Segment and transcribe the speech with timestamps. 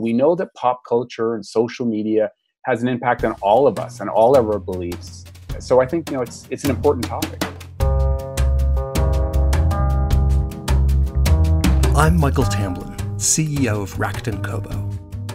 [0.00, 2.30] We know that pop culture and social media
[2.64, 5.26] has an impact on all of us and all of our beliefs.
[5.58, 7.42] So I think you know it's it's an important topic.
[11.94, 14.88] I'm Michael Tamblyn, CEO of Rakuten Kobo.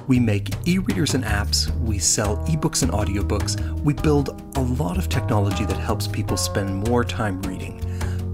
[0.08, 4.98] We make e readers and apps, we sell ebooks and audiobooks, we build a lot
[4.98, 7.85] of technology that helps people spend more time reading.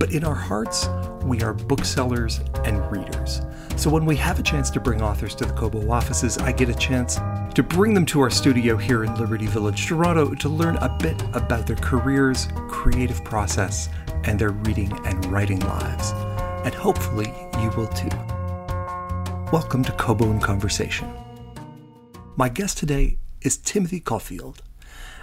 [0.02, 0.90] But in our hearts,
[1.24, 3.42] we are booksellers and readers.
[3.76, 6.70] So when we have a chance to bring authors to the Kobo offices, I get
[6.70, 7.20] a chance
[7.54, 11.22] to bring them to our studio here in Liberty Village, Toronto, to learn a bit
[11.34, 13.90] about their careers, creative process,
[14.24, 16.14] and their reading and writing lives.
[16.66, 18.10] And hopefully, you will too.
[19.54, 21.14] Welcome to Kobo in Conversation.
[22.38, 24.64] My guest today is Timothy Caulfield.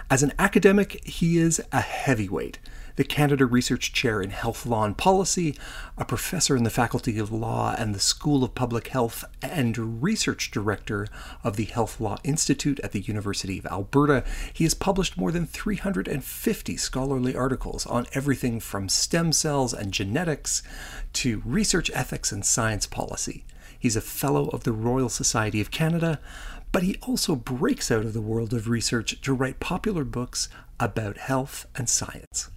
[0.09, 2.59] As an academic, he is a heavyweight
[2.99, 5.55] the Canada Research Chair in Health Law and Policy,
[5.97, 10.51] a professor in the Faculty of Law and the School of Public Health, and research
[10.51, 11.07] director
[11.41, 14.25] of the Health Law Institute at the University of Alberta.
[14.51, 20.61] He has published more than 350 scholarly articles on everything from stem cells and genetics
[21.13, 23.45] to research ethics and science policy.
[23.79, 26.19] He's a fellow of the Royal Society of Canada,
[26.73, 30.49] but he also breaks out of the world of research to write popular books
[30.81, 32.49] about health and science.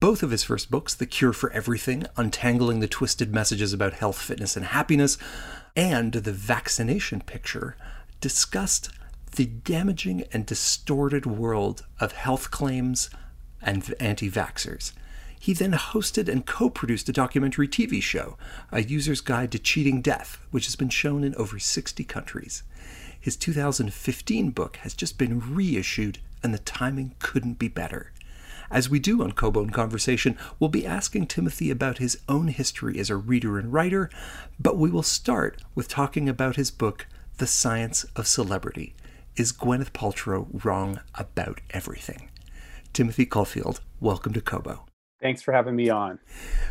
[0.00, 4.18] Both of his first books, The Cure for Everything, Untangling the Twisted Messages About Health,
[4.18, 5.18] Fitness, and Happiness,
[5.76, 7.76] and The Vaccination Picture,
[8.18, 8.88] discussed
[9.36, 13.10] the damaging and distorted world of health claims
[13.60, 14.92] and anti vaxxers.
[15.38, 18.38] He then hosted and co produced a documentary TV show,
[18.72, 22.62] A User's Guide to Cheating Death, which has been shown in over 60 countries.
[23.20, 28.12] His 2015 book has just been reissued, and the timing couldn't be better.
[28.70, 33.00] As we do on Kobo in Conversation, we'll be asking Timothy about his own history
[33.00, 34.08] as a reader and writer,
[34.60, 38.94] but we will start with talking about his book, The Science of Celebrity.
[39.34, 42.30] Is Gwyneth Paltrow wrong about everything?
[42.92, 44.86] Timothy Caulfield, welcome to Kobo.
[45.20, 46.20] Thanks for having me on.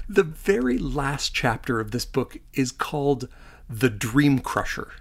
[0.08, 3.28] The very last chapter of this book is called
[3.70, 4.94] The Dream Crusher.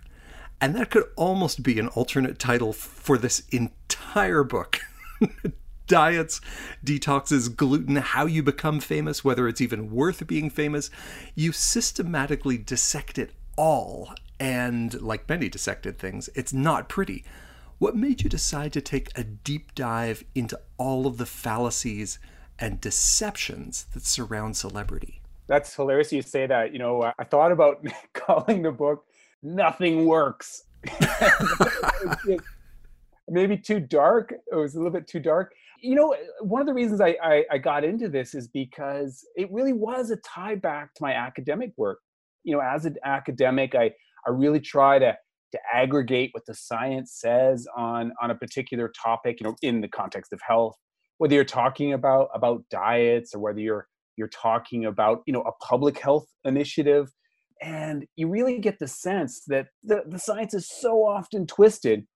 [0.60, 4.80] And that could almost be an alternate title for this entire book.
[5.88, 6.40] diets,
[6.84, 10.90] detoxes, gluten, how you become famous, whether it's even worth being famous.
[11.34, 14.14] You systematically dissect it all.
[14.38, 17.24] And like many dissected things, it's not pretty.
[17.78, 22.18] What made you decide to take a deep dive into all of the fallacies
[22.58, 25.20] and deceptions that surround celebrity?
[25.48, 26.72] That's hilarious you say that.
[26.72, 29.04] You know, I thought about calling the book
[29.42, 30.64] Nothing Works.
[33.28, 34.34] maybe too dark.
[34.50, 37.44] It was a little bit too dark you know one of the reasons I, I,
[37.52, 41.72] I got into this is because it really was a tie back to my academic
[41.76, 41.98] work.
[42.44, 43.90] You know as an academic i
[44.26, 45.16] i really try to
[45.52, 49.88] to aggregate what the science says on on a particular topic you know in the
[49.88, 50.76] context of health.
[51.18, 55.52] Whether you're talking about about diets or whether you're you're talking about you know a
[55.64, 57.10] public health initiative
[57.60, 62.06] and you really get the sense that the, the science is so often twisted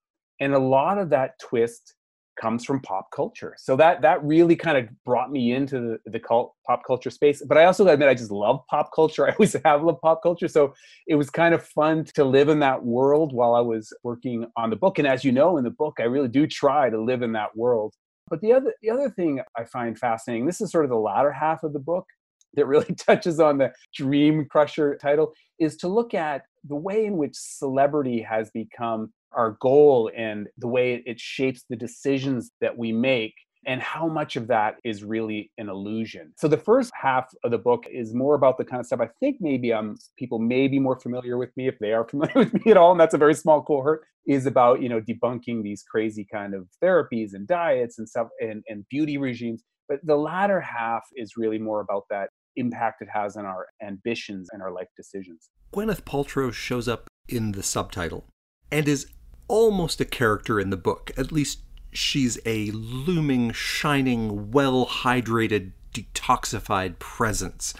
[0.40, 1.94] and a lot of that twist
[2.40, 3.54] comes from pop culture.
[3.58, 7.42] So that that really kind of brought me into the, the cult pop culture space.
[7.46, 9.26] But I also admit I just love pop culture.
[9.28, 10.48] I always have loved pop culture.
[10.48, 10.74] So
[11.06, 14.70] it was kind of fun to live in that world while I was working on
[14.70, 14.98] the book.
[14.98, 17.54] And as you know in the book, I really do try to live in that
[17.56, 17.94] world.
[18.28, 21.32] But the other the other thing I find fascinating, this is sort of the latter
[21.32, 22.06] half of the book
[22.54, 27.16] that really touches on the dream crusher title, is to look at the way in
[27.16, 32.92] which celebrity has become our goal and the way it shapes the decisions that we
[32.92, 33.34] make
[33.66, 36.32] and how much of that is really an illusion.
[36.36, 39.08] So the first half of the book is more about the kind of stuff I
[39.20, 42.54] think maybe um people may be more familiar with me if they are familiar with
[42.54, 45.82] me at all, and that's a very small cohort, is about, you know, debunking these
[45.82, 49.62] crazy kind of therapies and diets and stuff and, and beauty regimes.
[49.88, 54.48] But the latter half is really more about that impact it has on our ambitions
[54.52, 55.50] and our life decisions.
[55.74, 58.26] Gwyneth Paltrow shows up in the subtitle
[58.70, 59.06] and is
[59.52, 61.12] almost a character in the book.
[61.18, 61.60] At least
[61.92, 67.74] she's a looming, shining, well hydrated, detoxified presence.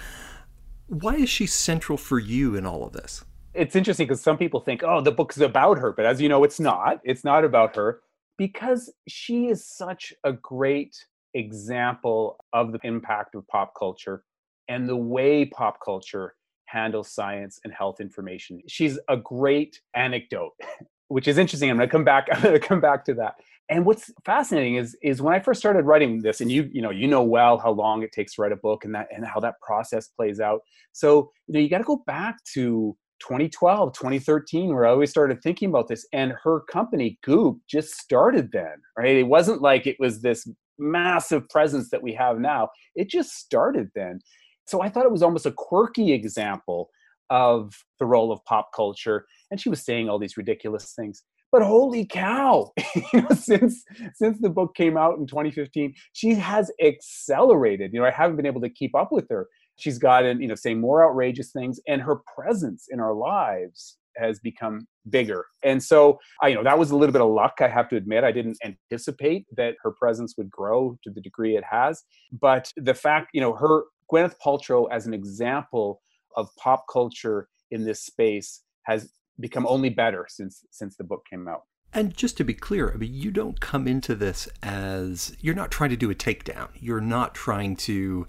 [0.87, 3.25] Why is she central for you in all of this?
[3.55, 5.93] It's interesting because some people think, oh, the book is about her.
[5.93, 7.00] But as you know, it's not.
[7.05, 8.02] It's not about her
[8.37, 14.25] because she is such a great example of the impact of pop culture
[14.69, 16.35] and the way pop culture
[16.67, 18.61] handles science and health information.
[18.69, 20.52] She's a great anecdote
[21.12, 21.70] which is interesting.
[21.70, 22.29] I'm going to come back.
[22.32, 23.35] I'm going to come back to that.
[23.69, 26.91] And what's fascinating is is when I first started writing this, and you you know
[26.91, 29.41] you know well how long it takes to write a book and that and how
[29.41, 30.61] that process plays out.
[30.93, 35.41] So you know you got to go back to 2012, 2013, where I always started
[35.43, 36.06] thinking about this.
[36.12, 39.17] And her company, Goop, just started then, right?
[39.17, 40.47] It wasn't like it was this
[40.79, 42.70] massive presence that we have now.
[42.97, 44.20] It just started then.
[44.67, 46.91] So I thought it was almost a quirky example
[47.31, 49.26] of the role of pop culture.
[49.52, 51.22] And she was saying all these ridiculous things.
[51.52, 52.72] But holy cow,
[53.12, 53.84] you know, since
[54.14, 57.93] since the book came out in 2015, she has accelerated.
[57.93, 59.46] You know, I haven't been able to keep up with her
[59.76, 64.38] she's gotten you know saying more outrageous things and her presence in our lives has
[64.40, 67.69] become bigger and so I, you know that was a little bit of luck i
[67.69, 71.64] have to admit i didn't anticipate that her presence would grow to the degree it
[71.69, 72.02] has
[72.40, 76.00] but the fact you know her gwyneth paltrow as an example
[76.37, 79.10] of pop culture in this space has
[79.40, 81.62] become only better since since the book came out
[81.94, 85.70] and just to be clear, I mean, you don't come into this as you're not
[85.70, 86.69] trying to do a takedown.
[86.75, 88.26] You're not trying to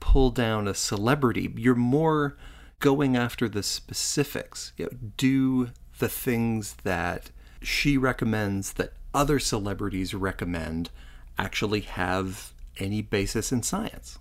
[0.00, 1.52] pull down a celebrity.
[1.56, 2.36] You're more
[2.80, 4.72] going after the specifics.
[4.76, 7.30] You know, do the things that
[7.62, 10.90] she recommends that other celebrities recommend
[11.38, 14.18] actually have any basis in science?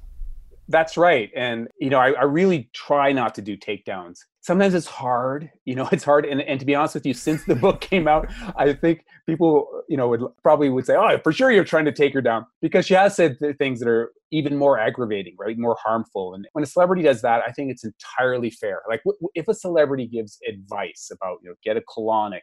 [0.68, 1.32] That's right.
[1.36, 4.22] And, you know, I, I, really try not to do takedowns.
[4.46, 6.24] Sometimes it's hard, you know, it's hard.
[6.24, 9.68] And, and to be honest with you, since the book came out, I think people,
[9.90, 12.46] you know, would probably would say, oh, for sure you're trying to take her down
[12.62, 15.58] because she has said things that are even more aggravating, right?
[15.58, 16.36] More harmful.
[16.36, 18.84] And when a celebrity does that, I think it's entirely fair.
[18.88, 22.42] Like w- if a celebrity gives advice about, you know, get a colonic,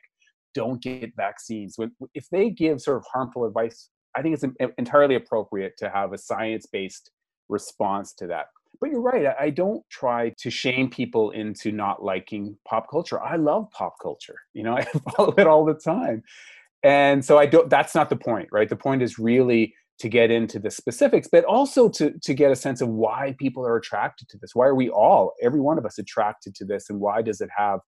[0.55, 1.77] don't get vaccines,
[2.15, 4.45] if they give sort of harmful advice, I think it's
[4.77, 7.13] entirely appropriate to have a science based
[7.49, 8.47] response to that.
[8.83, 9.33] But you're right.
[9.39, 13.23] I don't try to shame people into not liking pop culture.
[13.23, 14.35] I love pop culture.
[14.55, 14.83] You know, I
[15.17, 16.25] follow it all the time.
[16.83, 18.69] And so I don't that's not the point, right?
[18.69, 22.57] The point is really to get into the specifics, but also to to get a
[22.57, 24.51] sense of why people are attracted to this.
[24.53, 27.51] Why are we all, every one of us, attracted to this, and why does it
[27.57, 27.79] have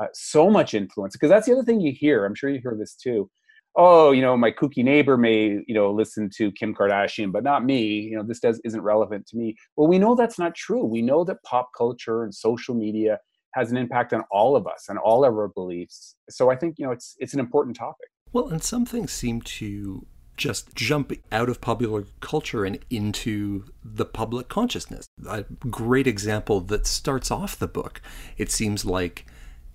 [0.00, 1.14] uh, so much influence?
[1.14, 2.24] Because that's the other thing you hear.
[2.24, 3.28] I'm sure you hear this too
[3.76, 7.64] oh, you know, my kooky neighbor may, you know, listen to Kim Kardashian, but not
[7.64, 7.82] me.
[7.82, 9.54] You know, this does isn't relevant to me.
[9.76, 10.84] Well, we know that's not true.
[10.84, 13.18] We know that pop culture and social media
[13.54, 16.16] has an impact on all of us and all of our beliefs.
[16.30, 18.08] So I think, you know, it's it's an important topic.
[18.32, 20.06] Well, and some things seem to
[20.36, 25.06] just jump out of popular culture and into the public consciousness.
[25.26, 28.02] A great example that starts off the book.
[28.36, 29.24] It seems like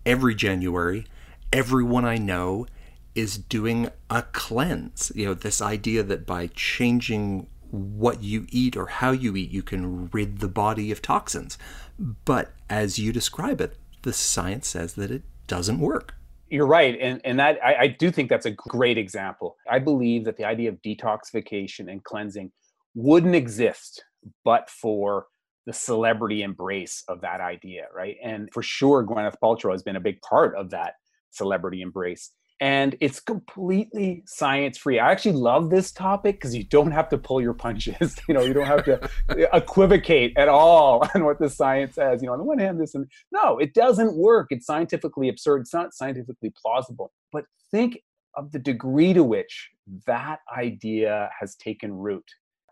[0.05, 1.07] every January,
[1.51, 2.67] everyone I know
[3.15, 5.11] is doing a cleanse.
[5.15, 9.63] You know, this idea that by changing what you eat or how you eat, you
[9.63, 11.57] can rid the body of toxins.
[11.97, 16.15] But as you describe it, the science says that it doesn't work.
[16.49, 16.97] You're right.
[16.99, 19.55] And, and that I, I do think that's a great example.
[19.69, 22.51] I believe that the idea of detoxification and cleansing
[22.93, 24.03] wouldn't exist
[24.43, 25.27] but for
[25.65, 28.17] the celebrity embrace of that idea, right?
[28.23, 30.95] And for sure, Gwyneth Paltrow has been a big part of that
[31.29, 32.31] celebrity embrace
[32.61, 34.99] and it's completely science free.
[34.99, 38.15] I actually love this topic because you don't have to pull your punches.
[38.27, 39.09] you know, you don't have to
[39.53, 42.21] equivocate at all on what the science says.
[42.21, 44.47] You know, on the one hand, this and no, it doesn't work.
[44.51, 45.61] It's scientifically absurd.
[45.61, 47.11] It's not scientifically plausible.
[47.33, 47.99] But think
[48.35, 49.71] of the degree to which
[50.05, 52.23] that idea has taken root.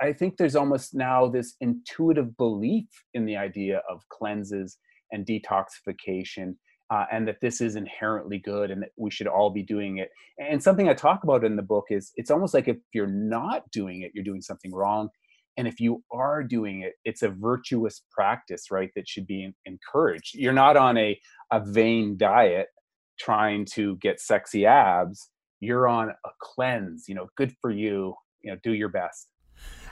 [0.02, 4.78] I think there's almost now this intuitive belief in the idea of cleanses
[5.12, 6.56] and detoxification
[6.90, 10.10] uh, and that this is inherently good and that we should all be doing it.
[10.40, 13.70] And something I talk about in the book is it's almost like if you're not
[13.72, 15.10] doing it, you're doing something wrong.
[15.58, 18.90] And if you are doing it, it's a virtuous practice, right?
[18.96, 20.36] That should be encouraged.
[20.36, 21.20] You're not on a,
[21.52, 22.68] a vain diet
[23.20, 25.30] trying to get sexy abs.
[25.60, 29.28] You're on a cleanse, you know, good for you, you know, do your best.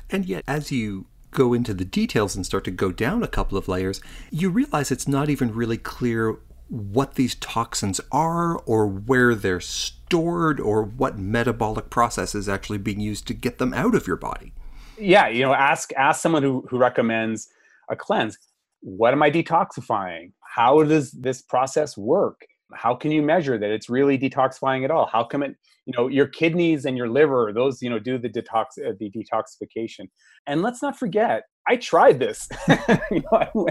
[0.10, 3.58] And yet, as you go into the details and start to go down a couple
[3.58, 4.00] of layers,
[4.32, 6.38] you realize it's not even really clear
[6.69, 13.00] what these toxins are or where they're stored or what metabolic process is actually being
[13.00, 14.53] used to get them out of your body.
[15.00, 17.50] Yeah, you know, ask ask someone who, who recommends
[17.89, 18.38] a cleanse.
[18.81, 20.31] What am I detoxifying?
[20.41, 22.45] How does this process work?
[22.74, 25.05] How can you measure that it's really detoxifying at all?
[25.05, 25.55] How come it,
[25.86, 29.12] you know, your kidneys and your liver, those, you know, do the detox, uh, the
[29.12, 30.09] detoxification.
[30.47, 32.47] And let's not forget, I tried this.
[33.12, 33.67] you know,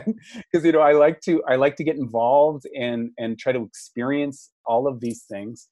[0.53, 3.63] because you know I like to I like to get involved and and try to
[3.63, 5.69] experience all of these things.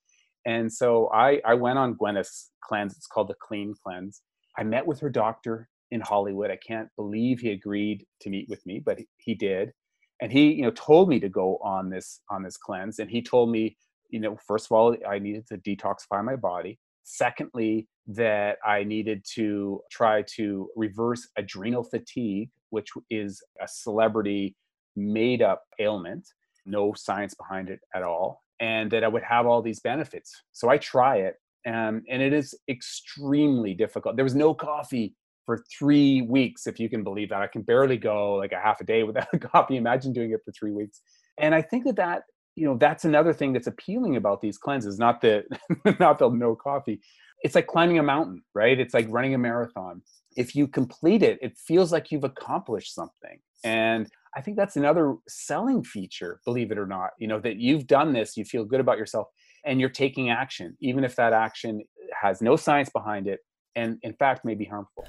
[0.46, 2.96] And so I I went on Gwyneth's cleanse.
[2.96, 4.22] It's called the Clean Cleanse.
[4.56, 6.50] I met with her doctor in Hollywood.
[6.50, 9.72] I can't believe he agreed to meet with me, but he did.
[10.20, 12.98] And he you know told me to go on this on this cleanse.
[12.98, 13.76] And he told me
[14.10, 16.78] you know first of all I needed to detoxify my body.
[17.06, 24.56] Secondly, that I needed to try to reverse adrenal fatigue, which is a celebrity
[24.96, 26.26] made up ailment.
[26.66, 30.42] no science behind it at all, and that I would have all these benefits.
[30.52, 31.34] So I try it,
[31.66, 34.16] and, and it is extremely difficult.
[34.16, 37.42] There was no coffee for three weeks, if you can believe that.
[37.42, 39.76] I can barely go like a half a day without a coffee.
[39.76, 41.00] Imagine doing it for three weeks.
[41.38, 42.22] And I think that that
[42.56, 44.98] you know that's another thing that's appealing about these cleanses.
[44.98, 45.44] Not the
[46.00, 47.00] not the no coffee.
[47.42, 48.78] It's like climbing a mountain, right?
[48.78, 50.02] It's like running a marathon.
[50.36, 53.38] If you complete it, it feels like you've accomplished something.
[53.64, 57.10] And I think that's another selling feature, believe it or not.
[57.18, 59.28] You know that you've done this, you feel good about yourself,
[59.64, 61.82] and you're taking action, even if that action
[62.20, 63.40] has no science behind it
[63.76, 65.06] and in fact may be harmful.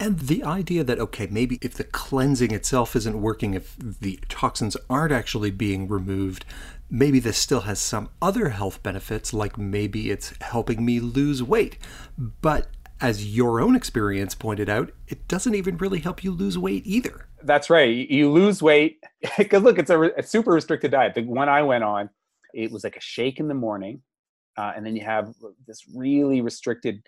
[0.00, 4.76] And the idea that, okay, maybe if the cleansing itself isn't working, if the toxins
[4.90, 6.44] aren't actually being removed,
[6.90, 11.78] maybe this still has some other health benefits, like maybe it's helping me lose weight.
[12.18, 12.66] But
[13.00, 17.26] as your own experience pointed out, it doesn't even really help you lose weight either.
[17.42, 18.08] That's right.
[18.08, 19.02] You lose weight
[19.38, 21.14] because look, it's a, a, super restricted diet.
[21.14, 22.10] The one I went on,
[22.54, 24.02] it was like a shake in the morning,
[24.56, 25.34] uh, and then you have
[25.66, 27.02] this really restricted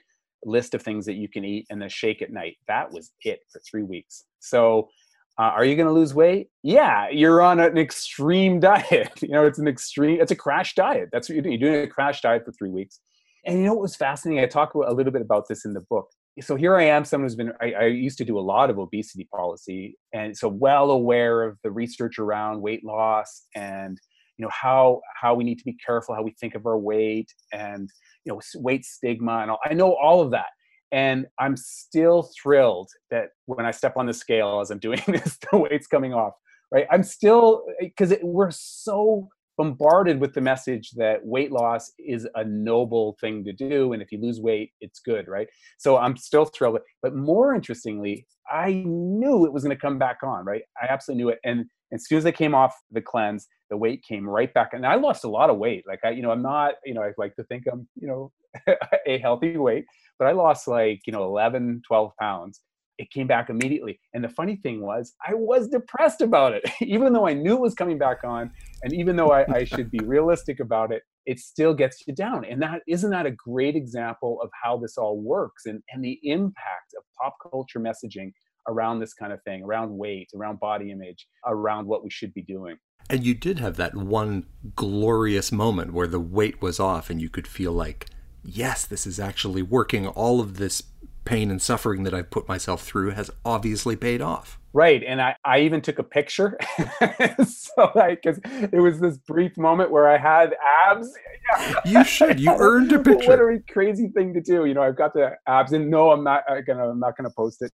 [0.45, 2.57] list of things that you can eat and then shake at night.
[2.69, 4.25] That was it for three weeks.
[4.41, 4.89] So,
[5.37, 6.49] uh, are you going to lose weight?
[6.63, 9.21] Yeah, you're on an extreme diet.
[9.21, 11.09] you know, it's an extreme, it's a crash diet.
[11.13, 11.61] That's what you're doing.
[11.61, 13.01] You're doing a crash diet for three weeks.
[13.45, 14.43] And you know what was fascinating?
[14.43, 16.09] I talk a little bit about this in the book.
[16.41, 18.79] So here I am, someone who's been, I, I used to do a lot of
[18.79, 19.97] obesity policy.
[20.13, 24.01] And so well aware of the research around weight loss and,
[24.37, 27.33] you know, how, how we need to be careful, how we think of our weight
[27.53, 27.91] and,
[28.25, 30.47] you know weight stigma and all, i know all of that.
[30.93, 35.39] And i'm still thrilled that when i step on the scale as i'm doing this
[35.51, 36.33] the weight's coming off
[36.75, 36.87] right?
[36.91, 42.45] I'm still eh, because we're so bombarded with the message that weight loss is a
[42.45, 46.45] noble thing to do and if you lose weight it's good right so i'm still
[46.45, 50.87] thrilled but more interestingly i knew it was going to come back on right i
[50.87, 54.29] absolutely knew it and as soon as I came off the cleanse, the weight came
[54.29, 54.71] right back.
[54.73, 55.85] And I lost a lot of weight.
[55.87, 58.33] Like I, you know, I'm not, you know, I like to think I'm, you know,
[59.07, 59.85] a healthy weight,
[60.19, 62.61] but I lost like, you know, 11, 12 pounds.
[62.99, 63.99] It came back immediately.
[64.13, 66.65] And the funny thing was, I was depressed about it.
[66.81, 68.51] even though I knew it was coming back on,
[68.83, 72.45] and even though I, I should be realistic about it, it still gets you down.
[72.45, 76.21] And that isn't that a great example of how this all works and, and the
[76.23, 78.33] impact of pop culture messaging
[78.69, 82.43] around this kind of thing, around weight, around body image, around what we should be
[82.43, 82.77] doing.
[83.11, 87.29] And you did have that one glorious moment where the weight was off and you
[87.29, 88.07] could feel like,
[88.43, 90.07] yes, this is actually working.
[90.07, 90.83] All of this
[91.25, 94.59] pain and suffering that I've put myself through has obviously paid off.
[94.73, 95.05] Right.
[95.07, 96.59] And I, I even took a picture.
[97.47, 100.55] so like it was this brief moment where I had
[100.89, 101.13] abs.
[101.85, 102.41] you should.
[102.41, 103.31] You earned a picture.
[103.31, 104.65] Literally crazy thing to do.
[104.65, 107.63] You know, I've got the abs and no, I'm not gonna I'm not gonna post
[107.63, 107.73] it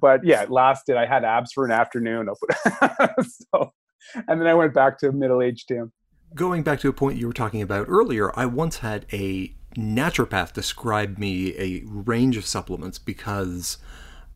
[0.00, 0.96] but yeah, it lasted.
[0.96, 2.28] I had abs for an afternoon.
[3.52, 3.72] so,
[4.26, 5.92] and then I went back to middle aged Tim.
[6.34, 10.52] Going back to a point you were talking about earlier, I once had a naturopath
[10.52, 13.78] described me a range of supplements because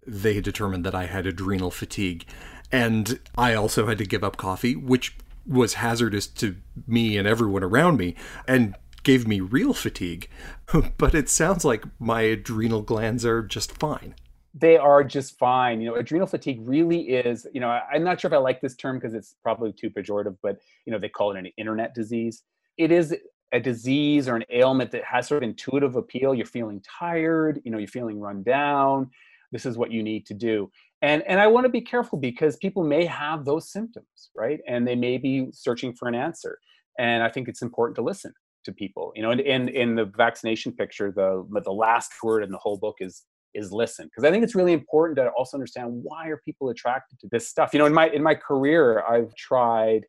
[0.07, 2.25] they determined that I had adrenal fatigue.
[2.71, 6.57] And I also had to give up coffee, which was hazardous to
[6.87, 8.15] me and everyone around me,
[8.47, 10.29] and gave me real fatigue.
[10.97, 14.15] but it sounds like my adrenal glands are just fine
[14.55, 15.81] they are just fine.
[15.81, 18.77] You know, adrenal fatigue really is, you know, I'm not sure if I like this
[18.77, 22.43] term because it's probably too pejorative, but, you know, they call it an internet disease.
[22.77, 23.15] It is
[23.53, 26.35] a disease or an ailment that has sort of intuitive appeal.
[26.35, 29.11] You're feeling tired, you know, you're feeling run down.
[29.53, 30.71] This is what you need to do.
[31.03, 34.61] And, and I want to be careful because people may have those symptoms, right?
[34.67, 36.59] And they may be searching for an answer.
[36.99, 38.33] And I think it's important to listen
[38.65, 39.13] to people.
[39.15, 42.79] You know, and in, in the vaccination picture, the the last word in the whole
[42.79, 46.41] book is is listen because i think it's really important to also understand why are
[46.45, 50.07] people attracted to this stuff you know in my in my career i've tried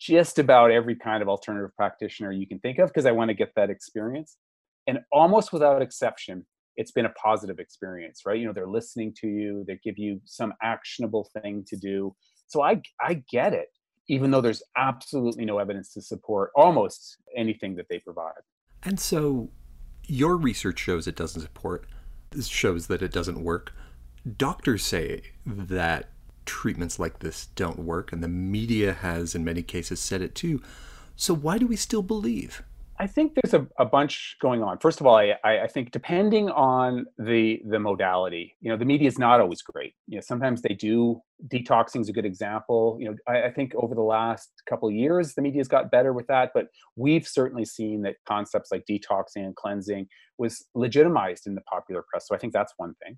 [0.00, 3.34] just about every kind of alternative practitioner you can think of because i want to
[3.34, 4.36] get that experience.
[4.86, 8.38] And almost without exception it's been a positive experience right?
[8.38, 12.14] You know they're listening to you they give you some actionable thing to do.
[12.46, 13.68] So i i get it
[14.08, 18.42] even though there's absolutely no evidence to support almost anything that they provide.
[18.82, 19.50] And so
[20.06, 21.86] your research shows it doesn't support
[22.42, 23.72] shows that it doesn't work.
[24.36, 26.10] Doctors say that
[26.46, 30.62] treatments like this don't work, and the media has, in many cases, said it too.
[31.16, 32.62] So, why do we still believe?
[33.00, 34.76] I think there's a, a bunch going on.
[34.78, 39.08] First of all, I, I think depending on the the modality, you know, the media
[39.08, 39.94] is not always great.
[40.06, 41.18] You know, sometimes they do
[41.48, 42.98] detoxing is a good example.
[43.00, 46.26] You know, I, I think over the last couple years, the media's got better with
[46.26, 50.06] that, but we've certainly seen that concepts like detoxing and cleansing
[50.36, 52.28] was legitimized in the popular press.
[52.28, 53.16] So I think that's one thing.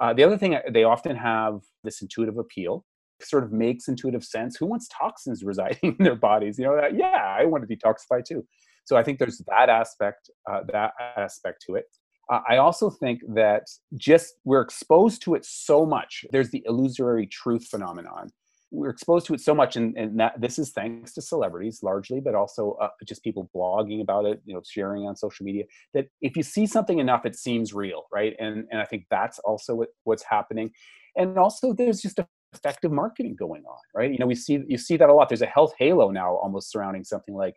[0.00, 2.84] Uh, the other thing, they often have this intuitive appeal.
[3.22, 4.56] sort of makes intuitive sense.
[4.56, 6.58] Who wants toxins residing in their bodies?
[6.58, 8.44] You know, that, yeah, I want to detoxify too.
[8.84, 11.86] So I think there's that aspect, uh, that aspect to it.
[12.32, 13.64] Uh, I also think that
[13.96, 16.24] just we're exposed to it so much.
[16.32, 18.30] There's the illusory truth phenomenon.
[18.74, 22.20] We're exposed to it so much, and, and that this is thanks to celebrities largely,
[22.20, 25.64] but also uh, just people blogging about it, you know, sharing on social media.
[25.94, 28.34] That if you see something enough, it seems real, right?
[28.38, 30.70] And and I think that's also what, what's happening.
[31.16, 32.18] And also, there's just
[32.52, 34.10] effective marketing going on, right?
[34.10, 35.28] You know, we see you see that a lot.
[35.28, 37.56] There's a health halo now, almost surrounding something like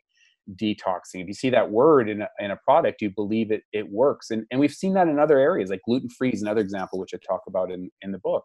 [0.55, 1.21] detoxing.
[1.21, 4.31] If you see that word in a, in a product, you believe it it works.
[4.31, 7.13] And and we've seen that in other areas, like gluten free is another example, which
[7.13, 8.43] I talk about in in the book,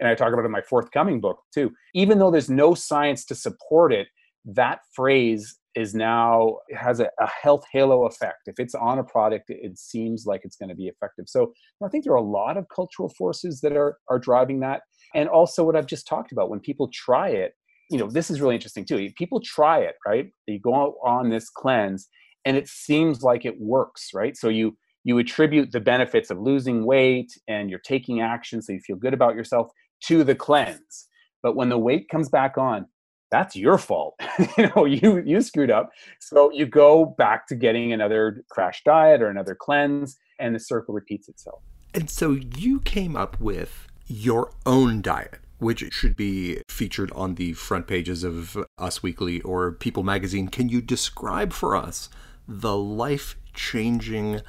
[0.00, 1.72] and I talk about in my forthcoming book too.
[1.94, 4.08] Even though there's no science to support it,
[4.44, 8.46] that phrase is now has a, a health halo effect.
[8.46, 11.26] If it's on a product, it seems like it's going to be effective.
[11.28, 11.52] So
[11.84, 14.82] I think there are a lot of cultural forces that are are driving that,
[15.14, 16.50] and also what I've just talked about.
[16.50, 17.52] When people try it,
[17.90, 19.10] you know, this is really interesting too.
[19.16, 20.26] People try it, right?
[20.46, 20.72] You go
[21.04, 22.08] on this cleanse
[22.44, 24.36] and it seems like it works, right?
[24.36, 28.80] So you you attribute the benefits of losing weight and you're taking action so you
[28.80, 29.68] feel good about yourself
[30.04, 31.08] to the cleanse.
[31.42, 32.86] But when the weight comes back on,
[33.30, 34.14] that's your fault.
[34.58, 35.90] you know, you you screwed up.
[36.20, 40.94] So you go back to getting another crash diet or another cleanse and the circle
[40.94, 41.62] repeats itself.
[41.94, 47.52] And so you came up with your own diet which should be featured on the
[47.54, 50.48] front pages of Us Weekly or People Magazine.
[50.48, 52.08] Can you describe for us
[52.46, 54.42] the life changing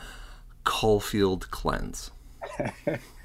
[0.64, 2.12] Caulfield cleanse?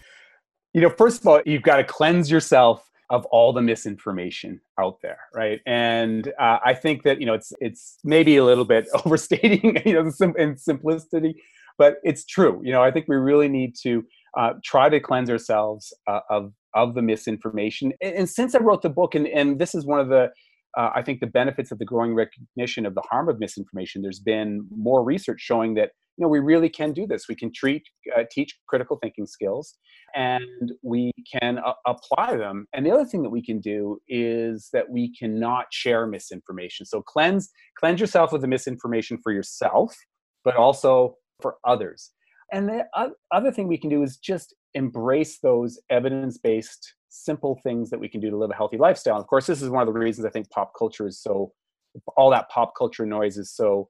[0.75, 4.97] you know, first of all, you've got to cleanse yourself of all the misinformation out
[5.02, 5.61] there, right?
[5.67, 9.93] And uh, I think that you know it's it's maybe a little bit overstating, you
[9.93, 11.35] know, in simplicity,
[11.79, 12.61] but it's true.
[12.64, 14.02] You know, I think we really need to
[14.37, 17.93] uh, try to cleanse ourselves uh, of of the misinformation.
[18.00, 20.31] And, and, since I wrote the book, and, and this is one of the
[20.79, 24.00] uh, I think the benefits of the growing recognition of the harm of misinformation.
[24.00, 27.26] There's been more research showing that you know we really can do this.
[27.28, 27.83] We can treat
[28.16, 29.78] uh, teach critical thinking skills,
[30.14, 32.67] and we can uh, apply them.
[32.73, 36.87] And the other thing that we can do is that we cannot share misinformation.
[36.87, 39.95] So cleanse cleanse yourself of the misinformation for yourself,
[40.45, 42.10] but also for others.
[42.52, 42.84] And the
[43.32, 48.08] other thing we can do is just embrace those evidence based, simple things that we
[48.08, 49.19] can do to live a healthy lifestyle.
[49.19, 51.52] Of course, this is one of the reasons I think pop culture is so,
[52.17, 53.89] all that pop culture noise is so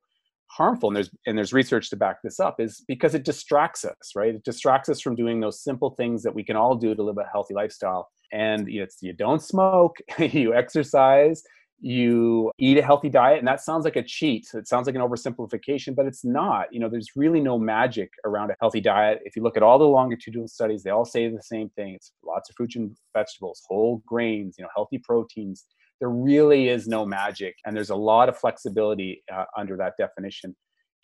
[0.53, 4.13] harmful and there's and there's research to back this up is because it distracts us
[4.15, 4.35] right?
[4.35, 7.19] It distracts us from doing those simple things that we can all do to live
[7.19, 8.11] a healthy lifestyle.
[8.33, 11.43] And you, know, you don't smoke you exercise
[11.85, 14.47] you eat a healthy diet and that sounds like a cheat.
[14.55, 16.67] It sounds like an oversimplification but it's not.
[16.73, 19.21] You know there's really no magic around a healthy diet.
[19.25, 21.95] If you look at all the longitudinal studies they all say the same thing.
[21.95, 25.65] It's lots of fruits and vegetables whole grains you know healthy proteins
[26.03, 30.55] there really is no magic and there's a lot of flexibility uh, under that definition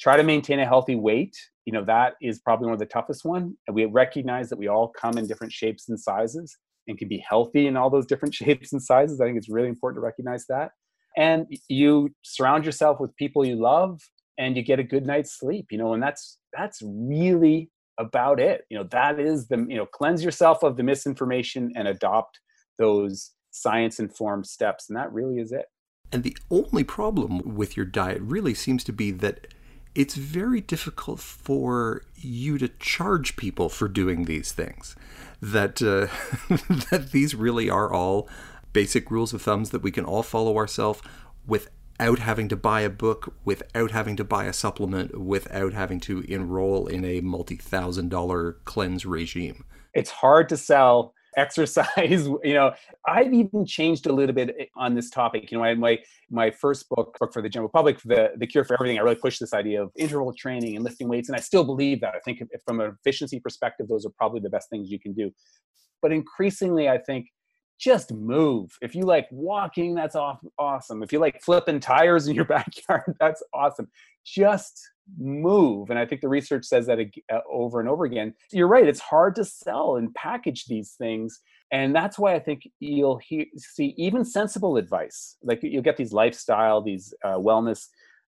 [0.00, 3.24] try to maintain a healthy weight you know that is probably one of the toughest
[3.24, 6.56] one and we recognize that we all come in different shapes and sizes
[6.88, 9.20] and can be healthy in all those different shapes and sizes.
[9.20, 10.72] I think it's really important to recognize that.
[11.16, 14.00] And you surround yourself with people you love
[14.38, 18.64] and you get a good night's sleep, you know, and that's that's really about it.
[18.70, 22.38] You know, that is the, you know, cleanse yourself of the misinformation and adopt
[22.78, 24.88] those science informed steps.
[24.88, 25.66] And that really is it.
[26.12, 29.48] And the only problem with your diet really seems to be that
[29.94, 34.96] it's very difficult for you to charge people for doing these things.
[35.42, 36.06] That uh,
[36.90, 38.28] that these really are all
[38.72, 41.00] basic rules of thumbs that we can all follow ourselves
[41.46, 46.20] without having to buy a book, without having to buy a supplement, without having to
[46.20, 49.64] enroll in a multi-thousand dollar cleanse regime.
[49.94, 51.86] It's hard to sell exercise
[52.44, 52.72] you know
[53.06, 55.98] i've even changed a little bit eh, on this topic you know my
[56.30, 59.16] my first book book for the general public the the cure for everything i really
[59.16, 62.18] pushed this idea of interval training and lifting weights and i still believe that i
[62.20, 65.30] think if, from an efficiency perspective those are probably the best things you can do
[66.02, 67.26] but increasingly i think
[67.78, 68.76] just move.
[68.82, 71.02] If you like walking, that's off, awesome.
[71.02, 73.88] If you like flipping tires in your backyard, that's awesome.
[74.34, 74.80] Just
[75.16, 75.90] move.
[75.90, 76.98] And i think the research says that
[77.32, 78.34] uh, over and over again.
[78.52, 81.40] You're right it's hard to sell and package these things.
[81.70, 83.20] And that's why i think you'll
[83.56, 87.88] see even sensible advice like you'll get these lifestyle these uh, wellness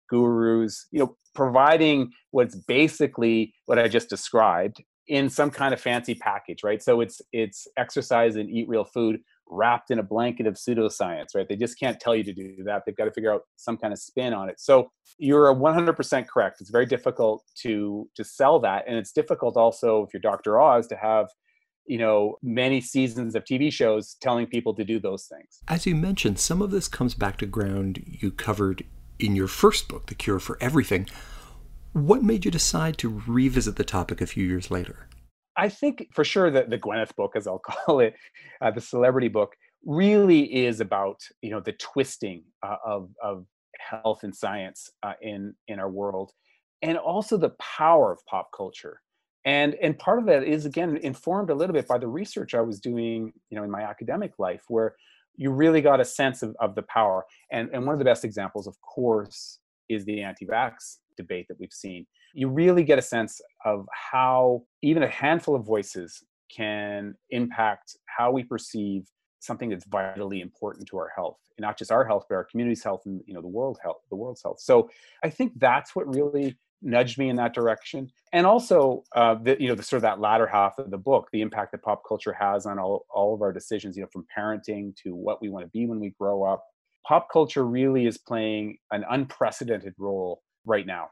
[0.09, 6.15] gurus you know providing what's basically what i just described in some kind of fancy
[6.15, 6.81] package right?
[6.81, 11.47] So it's it's exercise and eat real food wrapped in a blanket of pseudoscience, right?
[11.47, 12.83] They just can't tell you to do that.
[12.85, 14.59] They've got to figure out some kind of spin on it.
[14.59, 16.61] So you're 100% correct.
[16.61, 20.59] It's very difficult to to sell that, and it's difficult also if you're Dr.
[20.59, 21.29] Oz to have
[21.85, 25.95] you know many seasons of tv shows telling people to do those things as you
[25.95, 28.85] mentioned some of this comes back to ground you covered
[29.17, 31.07] in your first book the cure for everything
[31.93, 35.07] what made you decide to revisit the topic a few years later
[35.59, 38.15] i think for sure that the gwyneth book as i'll call it
[38.61, 43.45] uh, the celebrity book really is about you know the twisting uh, of of
[43.79, 46.31] health and science uh, in in our world
[46.81, 49.01] and also the power of pop culture.
[49.45, 52.61] And and part of that is again informed a little bit by the research i
[52.61, 54.95] was doing you know in my academic life where
[55.37, 57.25] you really got a sense of, of the power.
[57.51, 61.73] And and one of the best examples of course is the anti-vax debate that we've
[61.73, 66.23] seen you really get a sense of how even a handful of voices
[66.55, 69.03] can impact how we perceive
[69.39, 72.83] something that's vitally important to our health and not just our health but our community's
[72.83, 74.59] health and you know the world health the world's health.
[74.59, 74.89] So
[75.23, 78.09] i think that's what really nudged me in that direction.
[78.31, 81.27] And also uh, the, you know the sort of that latter half of the book
[81.31, 84.25] the impact that pop culture has on all, all of our decisions you know from
[84.37, 86.63] parenting to what we want to be when we grow up.
[87.07, 91.09] Pop culture really is playing an unprecedented role right now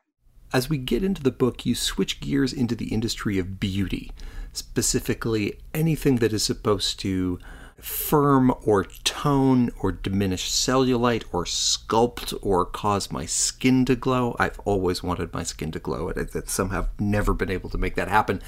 [0.54, 4.12] as we get into the book you switch gears into the industry of beauty
[4.54, 7.40] specifically anything that is supposed to
[7.80, 14.36] firm or tone or diminish cellulite or sculpt or cause my skin to glow.
[14.40, 17.96] I've always wanted my skin to glow, and I somehow never been able to make
[17.96, 18.42] that happen.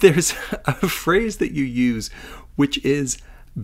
[0.00, 2.10] There's a phrase that you use,
[2.56, 3.18] which is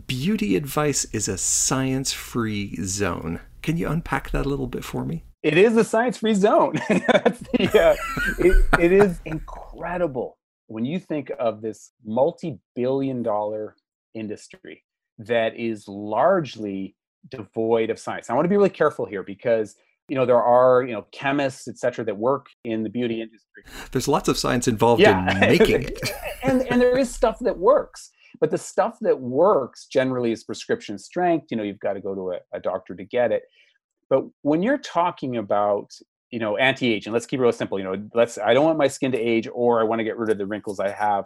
[0.07, 3.41] beauty advice is a science free zone.
[3.63, 5.25] Can you unpack that a little bit for me?
[5.43, 6.75] It is a science free zone.
[6.89, 7.97] the, uh,
[8.39, 13.75] it, it is incredible when you think of this multi billion dollar
[14.15, 14.85] industry
[15.19, 16.95] that is largely
[17.31, 18.31] devoid of science.
[18.31, 19.75] I want to be really careful here because
[20.09, 24.09] you know there are you know chemists etc that work in the beauty industry there's
[24.09, 25.33] lots of science involved yeah.
[25.33, 26.11] in making it
[26.43, 30.99] and and there is stuff that works but the stuff that works generally is prescription
[30.99, 33.45] strength you know you've got to go to a, a doctor to get it
[34.13, 35.91] but when you're talking about
[36.31, 38.89] you know anti-aging let's keep it real simple you know let's i don't want my
[38.89, 41.25] skin to age or i want to get rid of the wrinkles i have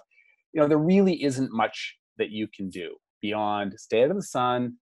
[0.53, 2.97] you know there really isn't much that you can do
[3.27, 4.77] beyond stay out of the sun,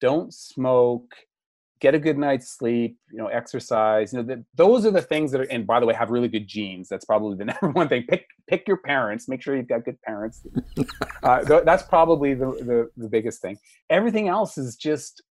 [0.00, 1.14] don't smoke,
[1.80, 4.12] get a good night's sleep, you know, exercise.
[4.12, 5.50] You know, the, those are the things that are.
[5.50, 6.88] And by the way, have really good genes.
[6.88, 8.04] That's probably the number one thing.
[8.08, 9.28] Pick pick your parents.
[9.28, 10.46] Make sure you've got good parents.
[11.22, 13.58] uh, that's probably the, the the biggest thing.
[13.90, 15.22] Everything else is just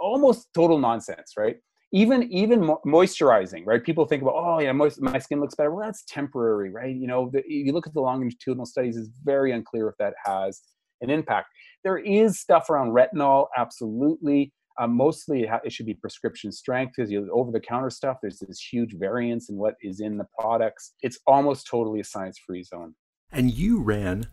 [0.00, 1.56] almost total nonsense, right?
[1.94, 3.82] Even even mo- moisturizing, right?
[3.82, 5.72] People think about, oh yeah, moist, my skin looks better.
[5.72, 6.94] Well, that's temporary, right?
[6.94, 10.60] You know, the, you look at the longitudinal studies; it's very unclear if that has
[11.02, 11.48] an impact.
[11.84, 14.52] There is stuff around retinol, absolutely.
[14.76, 18.58] Um, mostly it, should be prescription strength because you over the counter stuff there's this
[18.58, 22.92] huge variance in what is in the products it's almost totally a science free zone
[23.30, 24.26] and you ran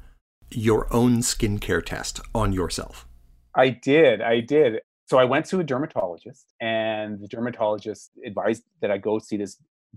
[0.49, 3.05] your own skincare test on yourself
[3.53, 4.79] i did i did
[5.11, 9.53] so i went to a dermatologist and the dermatologist advised that i go see this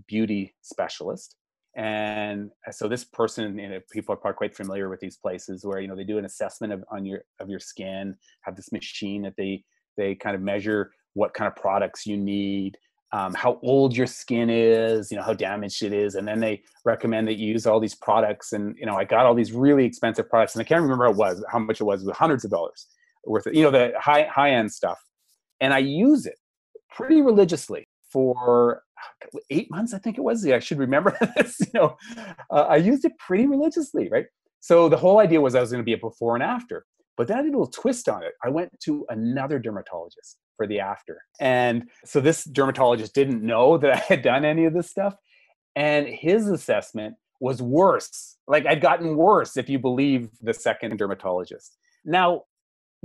[0.07, 1.35] beauty specialist.
[1.77, 5.81] And uh, so this person you know people are quite familiar with these places where
[5.81, 9.23] you know they do an assessment of on your of your skin have this machine
[9.23, 9.61] that they
[9.97, 12.77] they kind of measure what kind of products you need
[13.11, 16.61] um, how old your skin is you know how damaged it is and then they
[16.85, 18.53] recommend that you use all these products.
[18.53, 21.11] And you know i got all these really expensive products and i can't remember what
[21.11, 22.87] it was how much it was it was hundreds of dollars
[23.25, 23.55] worth it.
[23.55, 24.99] you know the high high end stuff
[25.61, 26.37] and i use it
[26.89, 28.81] pretty religiously for
[29.49, 30.45] eight months, I think it was.
[30.45, 31.59] I should remember this.
[31.59, 31.97] You know,
[32.49, 34.25] uh, I used it pretty religiously, right?
[34.59, 36.85] So the whole idea was I was going to be a before and after.
[37.17, 38.33] But then I did a little twist on it.
[38.43, 41.21] I went to another dermatologist for the after.
[41.39, 45.15] And so this dermatologist didn't know that I had done any of this stuff.
[45.75, 48.37] And his assessment was worse.
[48.47, 51.77] Like I'd gotten worse if you believe the second dermatologist.
[52.03, 52.43] Now,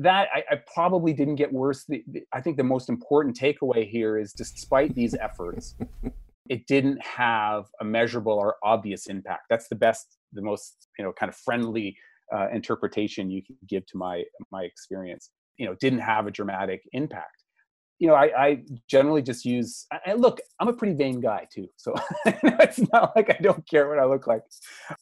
[0.03, 1.85] that I, I, probably didn't get worse.
[1.85, 5.75] The, the, I think the most important takeaway here is despite these efforts,
[6.49, 9.45] it didn't have a measurable or obvious impact.
[9.51, 11.97] That's the best, the most you know kind of friendly
[12.35, 15.31] uh, interpretation you can give to my my experience.
[15.59, 17.40] You know, didn't have a dramatic impact
[18.01, 19.87] you know, I, I generally just use.
[19.93, 23.89] I, look, I'm a pretty vain guy too, so it's not like I don't care
[23.89, 24.43] what I look like.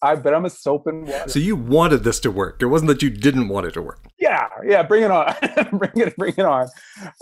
[0.02, 1.30] I, but I'm a soap and water.
[1.30, 2.60] So you wanted this to work.
[2.60, 4.04] It wasn't that you didn't want it to work.
[4.18, 4.82] Yeah, yeah.
[4.82, 5.32] Bring it on.
[5.78, 6.16] bring it.
[6.16, 6.66] Bring it on.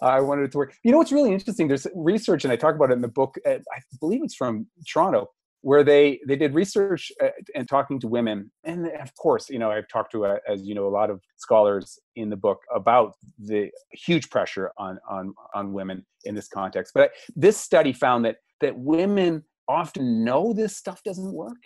[0.02, 0.74] I wanted it to work.
[0.82, 1.68] You know what's really interesting?
[1.68, 3.36] There's research, and I talk about it in the book.
[3.44, 5.28] Uh, I believe it's from Toronto,
[5.66, 8.52] where they they did research uh, and talking to women.
[8.62, 11.20] And of course you know i've talked to uh, as you know a lot of
[11.36, 13.14] scholars in the book about
[13.50, 16.92] the huge pressure on on on women in this context.
[16.94, 21.62] But this study found that that women often know this stuff doesn't work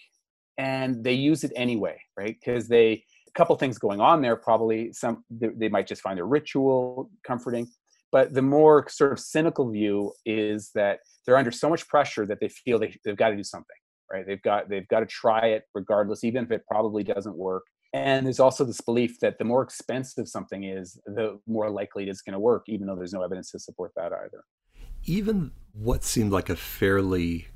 [0.57, 2.37] and they use it anyway right?
[2.41, 4.35] Because they a couple things going on there.
[4.35, 7.69] Probably some they, might just find a ritual comforting,
[8.11, 12.41] but the more sort of cynical view is that they're under so much pressure that
[12.41, 13.77] they feel they, they've got to do something
[14.12, 14.27] right?
[14.27, 17.64] They've got they've got to try it regardless even if it probably doesn't work.
[17.92, 22.09] And there's also this belief that the more expensive something is the more likely it
[22.09, 24.44] is going to work even though there's no evidence to support that either.
[25.05, 27.49] Even what seemed like a fairly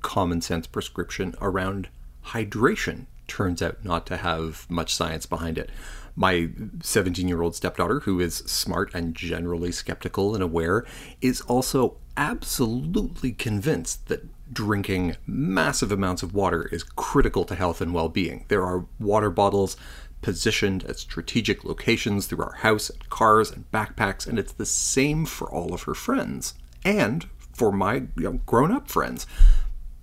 [0.00, 1.88] common sense prescription around
[2.26, 5.70] hydration turns out not to have much science behind it.
[6.14, 6.50] My
[6.82, 10.84] 17 year old stepdaughter, who is smart and generally skeptical and aware,
[11.20, 14.22] is also absolutely convinced that
[14.52, 18.44] drinking massive amounts of water is critical to health and well being.
[18.48, 19.76] There are water bottles
[20.20, 25.26] positioned at strategic locations through our house and cars and backpacks, and it's the same
[25.26, 29.26] for all of her friends and for my you know, grown up friends.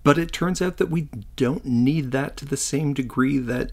[0.03, 3.71] But it turns out that we don't need that to the same degree that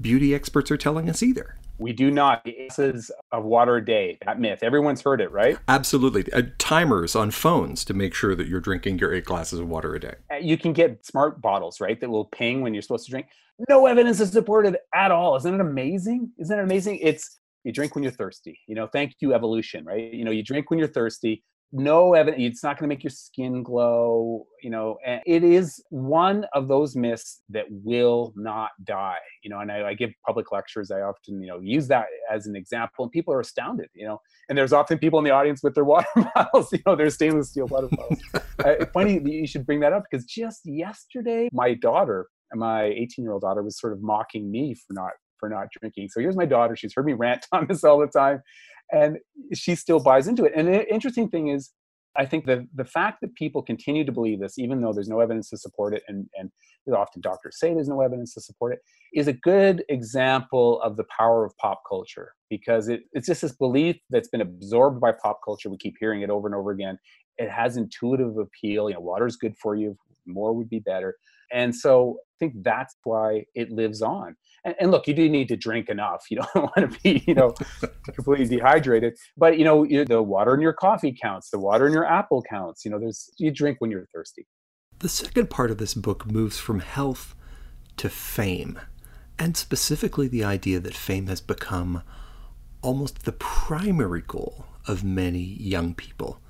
[0.00, 1.57] beauty experts are telling us either.
[1.78, 2.46] We do not.
[2.64, 4.62] Ounces of water a day, that myth.
[4.62, 5.58] Everyone's heard it, right?
[5.68, 6.30] Absolutely.
[6.32, 9.94] Uh, timers on phones to make sure that you're drinking your eight glasses of water
[9.94, 10.14] a day.
[10.32, 12.00] Uh, you can get smart bottles, right?
[12.00, 13.26] That will ping when you're supposed to drink.
[13.68, 15.36] No evidence is supported at all.
[15.36, 16.30] Isn't it amazing?
[16.38, 16.98] Isn't it amazing?
[17.02, 18.58] It's you drink when you're thirsty.
[18.66, 20.12] You know, thank you, evolution, right?
[20.12, 23.10] You know, you drink when you're thirsty no evidence it's not going to make your
[23.10, 29.18] skin glow you know and it is one of those myths that will not die
[29.42, 32.46] you know and I, I, give public lectures i often you know use that as
[32.46, 35.62] an example and people are astounded you know and there's often people in the audience
[35.62, 38.20] with their water bottles you know their stainless steel water bottles.
[38.64, 43.30] Uh, funny you should bring that up because just yesterday my daughter my 18 year
[43.30, 46.44] old daughter was sort of mocking me for not for not drinking so here's my
[46.44, 48.42] daughter she's heard me rant on this all the time
[48.92, 49.18] and
[49.54, 50.52] she still buys into it.
[50.54, 51.72] And the interesting thing is,
[52.16, 55.20] I think the the fact that people continue to believe this, even though there's no
[55.20, 56.50] evidence to support it, and and
[56.94, 58.80] often doctors say there's no evidence to support it,
[59.14, 63.52] is a good example of the power of pop culture because it, it's just this
[63.52, 65.68] belief that's been absorbed by pop culture.
[65.68, 66.98] We keep hearing it over and over again.
[67.36, 68.88] It has intuitive appeal.
[68.88, 69.96] You know, water's good for you.
[70.26, 71.16] More would be better.
[71.52, 74.36] And so think that's why it lives on.
[74.64, 76.24] And, and, look, you do need to drink enough.
[76.30, 77.54] You don't want to be, you know,
[78.14, 79.14] completely dehydrated.
[79.36, 81.50] But you know, the water in your coffee counts.
[81.50, 82.84] The water in your apple counts.
[82.84, 84.46] You know, there's you drink when you're thirsty.
[84.98, 87.34] The second part of this book moves from health
[87.98, 88.80] to fame,
[89.38, 92.02] and specifically the idea that fame has become
[92.82, 96.40] almost the primary goal of many young people.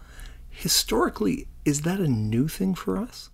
[0.49, 3.31] Historically, is that a new thing for us?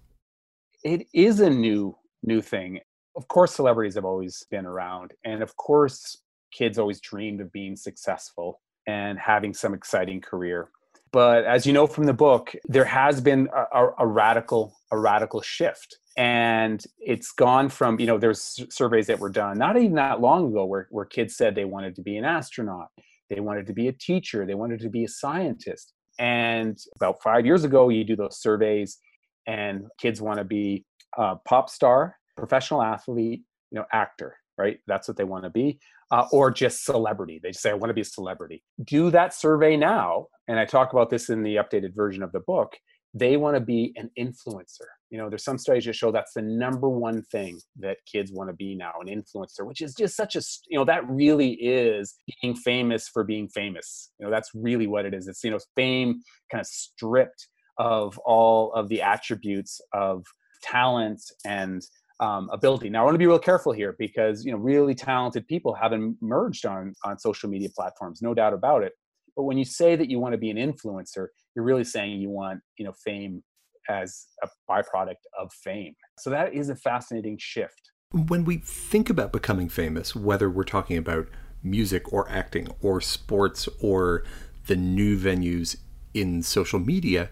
[0.85, 2.81] it is a new new thing.
[3.17, 6.19] Of course, celebrities have always been around, and of course,
[6.53, 10.71] kids always dreamed of being successful and having some exciting career.
[11.13, 14.99] But as you know from the book, there has been a, a, a radical a
[14.99, 19.95] radical shift and it's gone from you know there's surveys that were done not even
[19.95, 22.89] that long ago where, where kids said they wanted to be an astronaut
[23.31, 27.45] they wanted to be a teacher they wanted to be a scientist and about five
[27.45, 28.99] years ago you do those surveys
[29.47, 30.85] and kids want to be
[31.17, 34.79] a pop star, professional athlete, you know, actor, right?
[34.87, 35.79] That's what they want to be,
[36.11, 37.41] uh, or just celebrity.
[37.43, 38.63] They say, I want to be a celebrity.
[38.85, 40.27] Do that survey now.
[40.49, 42.77] And I talk about this in the updated version of the book.
[43.17, 44.89] They want to be an influencer.
[45.11, 48.51] You know, there's some studies that show that's the number one thing that kids want
[48.51, 52.17] to be now an influencer, which is just such a, you know, that really is
[52.43, 54.11] being famous for being famous.
[54.19, 55.29] You know, that's really what it is.
[55.29, 57.47] It's, you know, fame kind of stripped
[57.79, 60.25] of all of the attributes of
[60.65, 61.83] talent and
[62.21, 62.89] um, ability.
[62.89, 65.93] Now, I want to be real careful here because you know really talented people have
[65.93, 68.93] emerged on on social media platforms, no doubt about it.
[69.37, 72.31] But when you say that you want to be an influencer, you're really saying you
[72.31, 73.43] want you know fame
[73.89, 75.95] as a byproduct of fame.
[76.19, 77.91] So that is a fascinating shift.
[78.13, 81.29] When we think about becoming famous, whether we're talking about
[81.63, 84.23] music or acting or sports or
[84.67, 85.77] the new venues
[86.15, 87.29] in social media,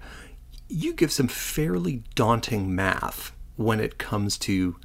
[0.73, 4.77] you give some fairly daunting math when it comes to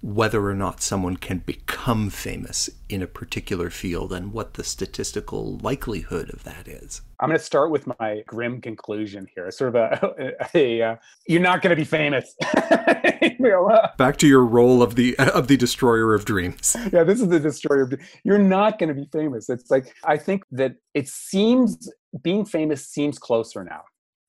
[0.00, 5.56] whether or not someone can become famous in a particular field and what the statistical
[5.58, 7.00] likelihood of that is.
[7.20, 9.50] I'm going to start with my grim conclusion here.
[9.50, 12.34] Sort of a, a, a uh, you're not going to be famous.
[13.96, 16.76] Back to your role of the of the destroyer of dreams.
[16.92, 17.94] Yeah, this is the destroyer of.
[18.24, 19.48] You're not going to be famous.
[19.48, 21.90] It's like I think that it seems
[22.22, 23.84] being famous seems closer now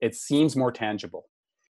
[0.05, 1.25] it seems more tangible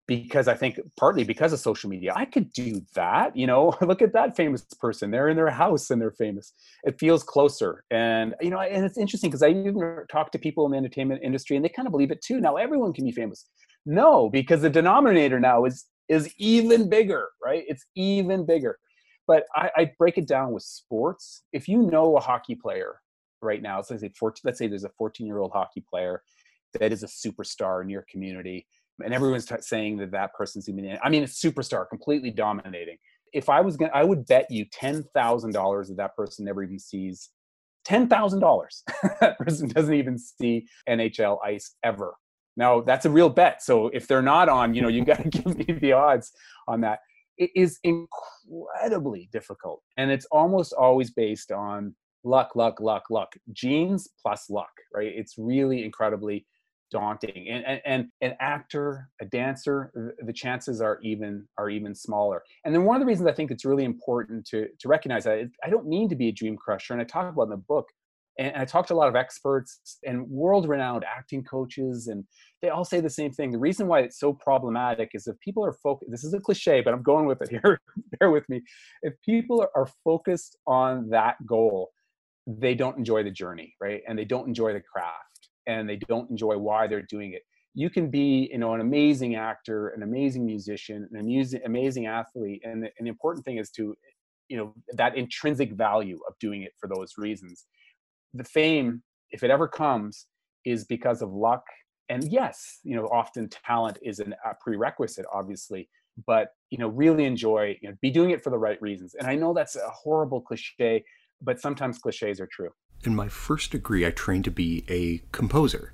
[0.06, 3.36] because I think partly because of social media, I could do that.
[3.36, 5.10] You know, look at that famous person.
[5.10, 6.52] They're in their house and they're famous.
[6.84, 7.84] It feels closer.
[7.90, 11.22] And, you know, and it's interesting because I even talk to people in the entertainment
[11.24, 12.40] industry and they kind of believe it too.
[12.40, 13.46] Now everyone can be famous.
[13.84, 17.64] No, because the denominator now is is even bigger, right?
[17.68, 18.78] It's even bigger.
[19.28, 21.44] but I, I break it down with sports.
[21.52, 23.00] If you know a hockey player
[23.42, 26.22] right now, so let's say 14, let's say there's a 14 year old hockey player
[26.78, 28.66] that is a superstar in your community,
[29.04, 32.96] and everyone's t- saying that that person's even I mean, a superstar, completely dominating.
[33.32, 36.44] If I was going, to I would bet you ten thousand dollars that that person
[36.44, 37.30] never even sees
[37.84, 38.82] ten thousand dollars.
[39.20, 42.14] that person doesn't even see NHL ice ever.
[42.56, 43.62] Now that's a real bet.
[43.62, 46.32] So if they're not on, you know, you got to give me the odds
[46.68, 47.00] on that.
[47.38, 53.32] It is incredibly difficult, and it's almost always based on luck, luck, luck, luck.
[53.52, 55.12] Genes plus luck, right?
[55.14, 56.46] It's really incredibly
[56.90, 57.48] daunting.
[57.48, 59.92] And, and, and an actor a dancer
[60.24, 62.42] the chances are even are even smaller.
[62.64, 65.50] And then one of the reasons i think it's really important to to recognize that
[65.64, 67.88] i don't mean to be a dream crusher and i talk about in the book
[68.38, 72.24] and i talked to a lot of experts and world renowned acting coaches and
[72.62, 73.50] they all say the same thing.
[73.50, 76.80] The reason why it's so problematic is if people are focused this is a cliche
[76.80, 77.80] but i'm going with it here
[78.18, 78.62] bear with me.
[79.02, 81.90] If people are, are focused on that goal
[82.46, 84.02] they don't enjoy the journey right?
[84.08, 85.29] And they don't enjoy the craft
[85.70, 87.42] and they don't enjoy why they're doing it.
[87.74, 92.62] You can be you know an amazing actor an amazing musician an amazing, amazing athlete
[92.64, 93.94] and the, and the important thing is to
[94.48, 97.66] you know that intrinsic value of doing it for those reasons.
[98.34, 100.26] The fame if it ever comes
[100.64, 101.64] is because of luck.
[102.08, 105.88] And yes you know often talent is an, a prerequisite obviously
[106.26, 109.14] but you know really enjoy you know be doing it for the right reasons.
[109.18, 111.04] And i know that's a horrible cliche
[111.40, 112.72] but sometimes cliches are true
[113.04, 115.92] in my first degree, I trained to be a composer.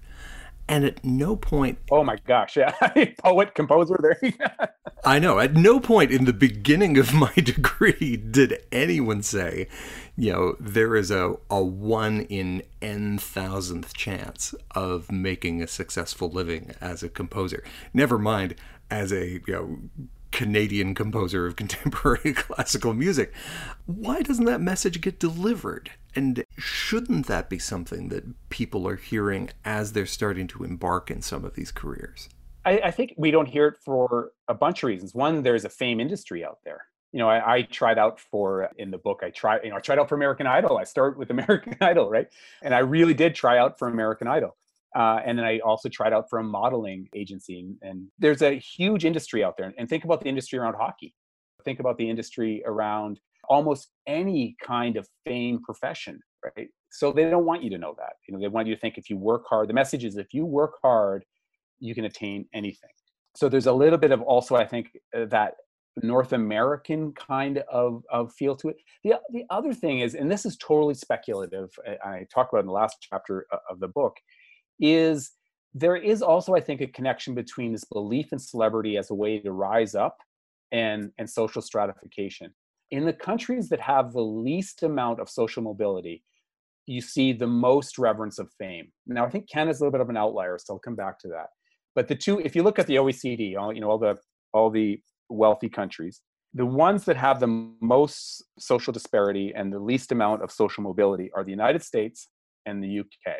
[0.68, 1.78] And at no point.
[1.92, 2.72] Oh my gosh, yeah.
[3.18, 4.32] Poet, composer, there
[5.04, 5.38] I know.
[5.38, 9.68] At no point in the beginning of my degree did anyone say,
[10.16, 16.28] you know, there is a, a one in n thousandth chance of making a successful
[16.28, 17.62] living as a composer.
[17.94, 18.56] Never mind
[18.90, 19.78] as a, you know,
[20.32, 23.32] Canadian composer of contemporary classical music.
[23.86, 25.90] Why doesn't that message get delivered?
[26.14, 31.22] And shouldn't that be something that people are hearing as they're starting to embark in
[31.22, 32.28] some of these careers?
[32.64, 35.14] I, I think we don't hear it for a bunch of reasons.
[35.14, 36.86] One, there's a fame industry out there.
[37.12, 39.20] You know, I, I tried out for uh, in the book.
[39.22, 40.76] I tried, you know, I tried out for American Idol.
[40.76, 42.26] I started with American Idol, right?
[42.62, 44.56] And I really did try out for American Idol
[44.96, 47.68] uh, and then I also tried out for a modeling agency.
[47.82, 49.74] And there's a huge industry out there.
[49.76, 51.14] And think about the industry around hockey.
[51.66, 56.68] Think about the industry around almost any kind of fame profession, right?
[56.90, 58.14] So they don't want you to know that.
[58.26, 59.68] You know, they want you to think if you work hard.
[59.68, 61.26] The message is if you work hard,
[61.78, 62.90] you can attain anything.
[63.36, 65.56] So there's a little bit of also, I think, uh, that
[66.02, 68.76] North American kind of, of feel to it.
[69.04, 72.66] The, the other thing is, and this is totally speculative, I, I talk about in
[72.66, 74.16] the last chapter uh, of the book,
[74.80, 75.32] is
[75.74, 79.38] there is also i think a connection between this belief in celebrity as a way
[79.38, 80.16] to rise up
[80.72, 82.52] and and social stratification.
[82.90, 86.22] In the countries that have the least amount of social mobility
[86.88, 88.92] you see the most reverence of fame.
[89.06, 91.28] Now i think canada's a little bit of an outlier so i'll come back to
[91.28, 91.48] that.
[91.94, 94.16] But the two if you look at the oecd all you know all the
[94.52, 96.22] all the wealthy countries
[96.54, 101.30] the ones that have the most social disparity and the least amount of social mobility
[101.34, 102.28] are the united states
[102.64, 103.34] and the uk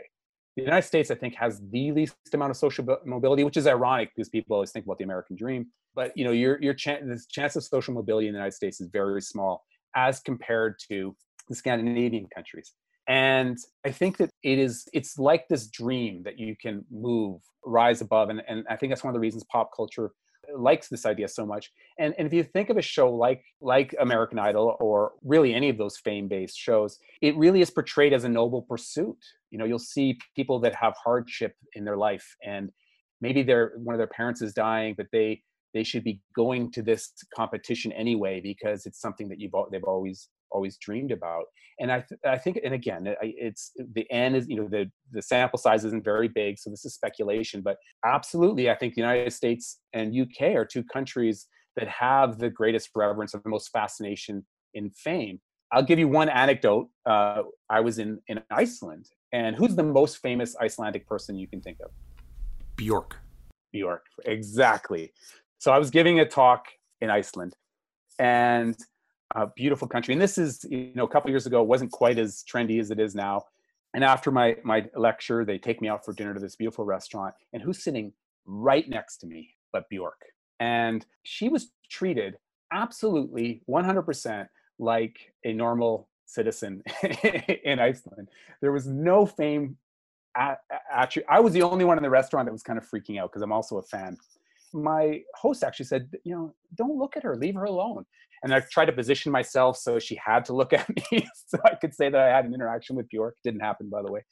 [0.57, 4.11] the United States, I think, has the least amount of social mobility, which is ironic
[4.17, 5.67] because people always think about the American dream.
[5.95, 8.81] But you know, your your chance the chance of social mobility in the United States
[8.81, 9.65] is very small
[9.95, 11.15] as compared to
[11.49, 12.73] the Scandinavian countries.
[13.07, 18.01] And I think that it is it's like this dream that you can move, rise
[18.01, 20.13] above, and and I think that's one of the reasons pop culture
[20.55, 21.73] likes this idea so much.
[21.99, 25.69] And, and if you think of a show like like American Idol or really any
[25.69, 29.19] of those fame-based shows, it really is portrayed as a noble pursuit.
[29.51, 32.71] You know, you'll see people that have hardship in their life and
[33.21, 35.43] maybe their one of their parents is dying, but they
[35.75, 40.29] they should be going to this competition anyway because it's something that you've they've always
[40.51, 41.45] always dreamed about.
[41.79, 45.21] And i th- i think and again it's the n is you know the the
[45.21, 49.31] sample size isn't very big so this is speculation but absolutely i think the united
[49.31, 54.47] states and uk are two countries that have the greatest reverence of the most fascination
[54.73, 55.39] in fame.
[55.73, 60.19] I'll give you one anecdote uh, i was in in iceland and who's the most
[60.19, 61.91] famous icelandic person you can think of?
[62.77, 63.17] Bjork
[63.73, 65.13] bjork exactly.
[65.59, 66.63] So i was giving a talk
[67.03, 67.53] in iceland
[68.19, 68.77] and
[69.35, 70.13] a beautiful country.
[70.13, 72.91] And this is, you know, a couple years ago, it wasn't quite as trendy as
[72.91, 73.43] it is now.
[73.95, 77.35] And after my my lecture, they take me out for dinner to this beautiful restaurant.
[77.53, 78.13] And who's sitting
[78.45, 80.21] right next to me but Bjork?
[80.61, 82.37] And she was treated
[82.73, 84.49] absolutely 100%
[84.79, 86.83] like a normal citizen
[87.65, 88.29] in Iceland.
[88.61, 89.77] There was no fame
[90.93, 93.31] actually I was the only one in the restaurant that was kind of freaking out
[93.31, 94.17] because I'm also a fan.
[94.73, 98.05] My host actually said, you know, don't look at her, leave her alone.
[98.43, 101.75] And I tried to position myself so she had to look at me so I
[101.75, 103.37] could say that I had an interaction with Bjork.
[103.45, 104.25] Didn't happen, by the way.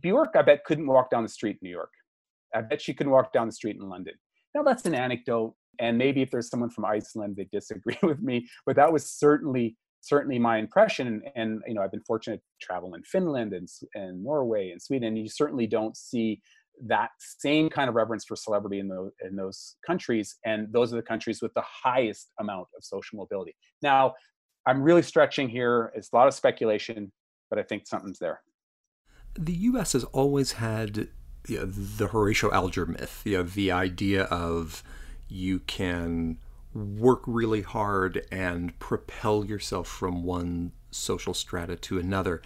[0.00, 1.90] Bjork, I bet, couldn't walk down the street in New York.
[2.54, 4.14] I bet she couldn't walk down the street in London.
[4.54, 5.54] Now, that's an anecdote.
[5.78, 8.46] And maybe if there's someone from Iceland, they disagree with me.
[8.66, 12.94] But that was certainly certainly my impression and, you know i've been fortunate to travel
[12.94, 16.40] in finland and, and norway and sweden and you certainly don't see
[16.86, 20.96] that same kind of reverence for celebrity in those in those countries and those are
[20.96, 23.54] the countries with the highest amount of social mobility.
[23.82, 24.14] Now
[24.66, 25.92] i'm really stretching here.
[25.94, 27.12] It's a lot of speculation
[27.48, 28.40] but i think something's there.
[29.38, 31.08] The us has always had
[31.48, 34.82] you know, the horatio alger myth you know the idea of
[35.28, 36.38] you can
[36.74, 42.42] work really hard and propel yourself from one social strata to another.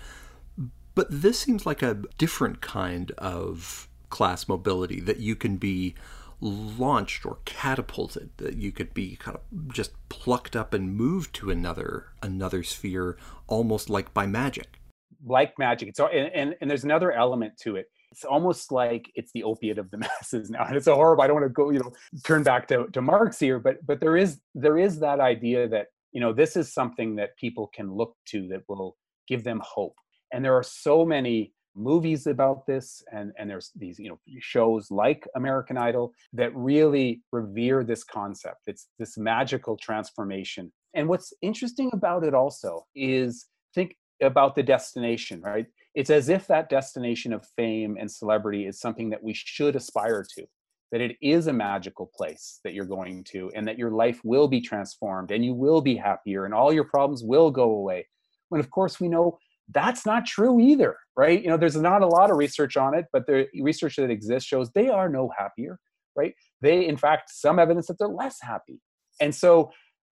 [0.94, 5.92] But this seems like a different kind of class mobility that you can be
[6.40, 11.50] launched or catapulted that you could be kind of just plucked up and moved to
[11.50, 13.16] another another sphere
[13.48, 14.78] almost like by magic.
[15.26, 15.96] Like magic.
[15.96, 17.86] So and, and, and there's another element to it.
[18.12, 20.64] It's almost like it's the opiate of the masses now.
[20.64, 21.92] And it's a horrible i don't want to go you know
[22.22, 25.88] turn back to, to marx here but but there is there is that idea that
[26.12, 28.96] you know this is something that people can look to that will
[29.26, 29.96] give them hope.
[30.32, 34.90] And there are so many movies about this and and there's these you know shows
[34.90, 38.62] like american idol that really revere this concept.
[38.66, 40.72] It's this magical transformation.
[40.94, 45.66] And what's interesting about it also is think about the destination right?
[45.94, 50.24] It's as if that destination of fame and celebrity is something that we should aspire
[50.36, 50.46] to
[50.92, 54.46] that it is a magical place that you're going to and that your life will
[54.46, 58.06] be transformed and you will be happier and all your problems will go away.
[58.48, 59.38] When of course we know
[59.70, 61.42] that's not true either right?
[61.42, 64.48] You know there's not a lot of research on it but the research that exists
[64.48, 65.78] shows they are no happier
[66.16, 66.34] right?
[66.60, 68.80] They in fact some evidence that they're less happy.
[69.20, 69.70] And so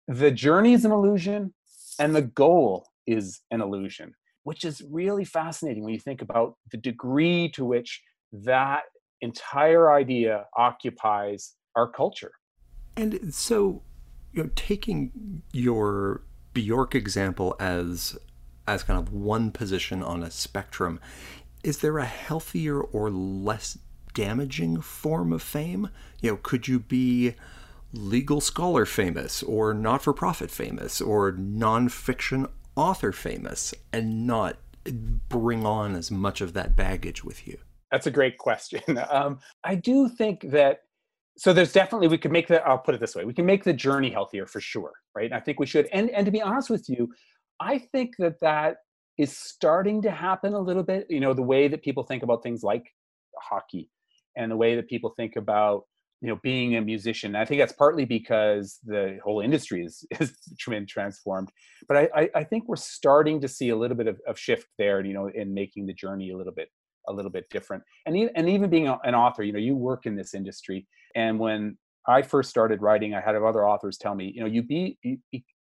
[0.08, 1.54] the journey is an illusion
[1.98, 6.78] and the goal is an illusion which is really fascinating when you think about the
[6.78, 8.82] degree to which that
[9.20, 12.32] entire idea occupies our culture.
[12.96, 13.82] And so
[14.32, 16.22] you know taking your
[16.54, 18.18] bjork example as
[18.66, 21.00] as kind of one position on a spectrum,
[21.62, 23.78] is there a healthier or less
[24.14, 25.90] damaging form of fame?
[26.20, 27.34] You know, could you be
[27.92, 34.56] legal scholar famous or not for profit famous or nonfiction author famous and not
[35.28, 37.58] bring on as much of that baggage with you?
[37.90, 38.80] That's a great question.
[39.10, 40.82] Um, I do think that
[41.36, 43.64] so there's definitely we could make the I'll put it this way we can make
[43.64, 45.32] the journey healthier for sure, right?
[45.32, 45.88] I think we should.
[45.92, 47.08] And and to be honest with you,
[47.60, 48.78] I think that that
[49.18, 51.06] is starting to happen a little bit.
[51.10, 52.86] You know, the way that people think about things like
[53.38, 53.90] hockey
[54.36, 55.84] and the way that people think about
[56.20, 60.32] you know being a musician i think that's partly because the whole industry is has
[60.68, 61.50] been transformed
[61.88, 64.66] but I, I, I think we're starting to see a little bit of, of shift
[64.78, 66.68] there you know in making the journey a little bit
[67.08, 70.06] a little bit different and even, and even being an author you know you work
[70.06, 74.30] in this industry and when i first started writing i had other authors tell me
[74.34, 75.18] you know you be you,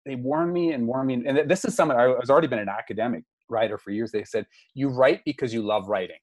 [0.05, 2.69] they warn me and warn me and this is something i was already been an
[2.69, 6.17] academic writer for years they said you write because you love writing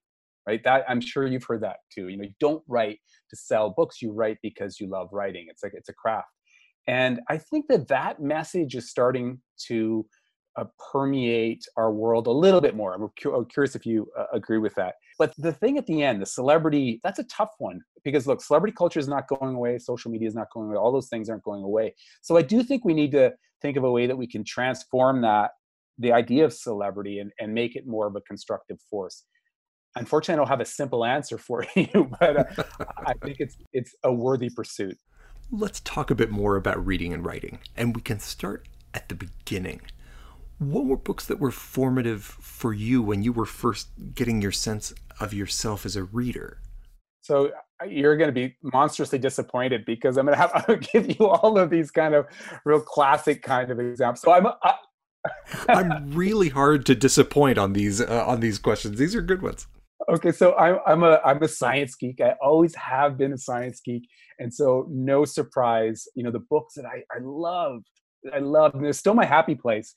[0.48, 0.64] right?
[0.64, 4.02] That i'm sure you've heard that too you know you don't write to sell books
[4.02, 6.28] you write because you love writing it's like it's a craft.
[6.88, 10.06] And i think that that message is starting to
[10.58, 12.94] uh, permeate our world a little bit more.
[12.94, 14.96] I'm cu- curious if you uh, agree with that.
[15.18, 18.74] But the thing at the end the celebrity that's a tough one because look celebrity
[18.76, 21.44] culture is not going away social media is not going away all those things aren't
[21.44, 21.94] going away.
[22.22, 23.32] So i do think we need to
[23.62, 25.52] think of a way that we can transform that
[25.98, 29.24] the idea of celebrity and, and make it more of a constructive force.
[29.96, 32.64] Unfortunately i don't have a simple answer for you but uh,
[33.06, 34.98] i think it's it's a worthy pursuit.
[35.52, 39.16] Let's talk a bit more about reading and writing and we can start at the
[39.16, 39.82] beginning.
[40.60, 44.94] What were books that were formative for you when you were first getting your sense
[45.20, 46.60] of yourself as a reader?
[47.22, 47.52] So
[47.88, 51.58] you're going to be monstrously disappointed because i'm going to have to give you all
[51.58, 52.26] of these kind of
[52.66, 54.76] real classic kind of examples so i'm I,
[55.70, 58.98] I'm really hard to disappoint on these uh, on these questions.
[58.98, 59.68] These are good ones.
[60.10, 62.22] Okay, so I'm I'm a I'm a science geek.
[62.22, 64.08] I always have been a science geek,
[64.40, 66.08] and so no surprise.
[66.16, 67.84] You know the books that I I love,
[68.34, 68.74] I love.
[68.74, 69.94] And they're still my happy place.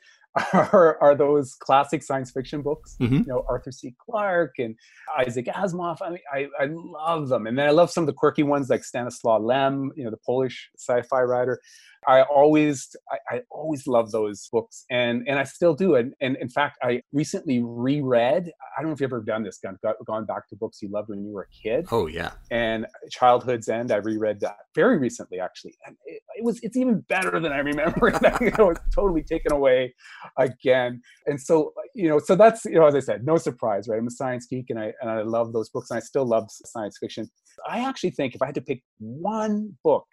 [0.52, 2.96] Are, are those classic science fiction books.
[3.00, 3.18] Mm-hmm.
[3.18, 3.94] You know, Arthur C.
[4.04, 4.74] Clarke and
[5.18, 5.98] Isaac Asimov.
[6.02, 7.46] I mean, I, I love them.
[7.46, 10.18] And then I love some of the quirky ones like Stanislaw Lem, you know, the
[10.24, 11.60] Polish sci-fi writer.
[12.06, 16.36] I always I, I, always love those books and and I still do and, and
[16.36, 20.26] in fact I recently reread I don't know if you've ever done this gone, gone
[20.26, 23.92] back to books you loved when you were a kid oh yeah and Childhood's End
[23.92, 27.58] I reread that very recently actually and it, it was it's even better than I
[27.58, 29.94] remember it you know, it's totally taken away
[30.38, 33.98] again and so you know so that's you know as I said no surprise right
[33.98, 36.44] I'm a science geek and I and I love those books and I still love
[36.50, 37.28] science fiction
[37.68, 40.06] I actually think if I had to pick one book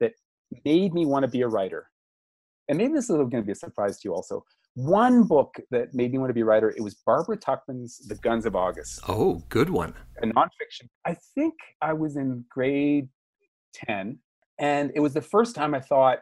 [0.00, 0.12] that
[0.64, 1.86] made me want to be a writer.
[2.68, 4.44] And maybe this is going to be a surprise to you also.
[4.74, 8.16] One book that made me want to be a writer, it was Barbara Tuchman's The
[8.16, 9.00] Guns of August.
[9.08, 9.94] Oh, good one.
[10.22, 10.88] A nonfiction.
[11.06, 13.08] I think I was in grade
[13.72, 14.18] 10,
[14.58, 16.18] and it was the first time I thought,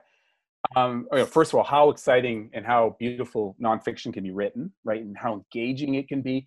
[0.76, 5.00] um, oh, first of all, how exciting and how beautiful nonfiction can be written, right?
[5.00, 6.46] And how engaging it can be.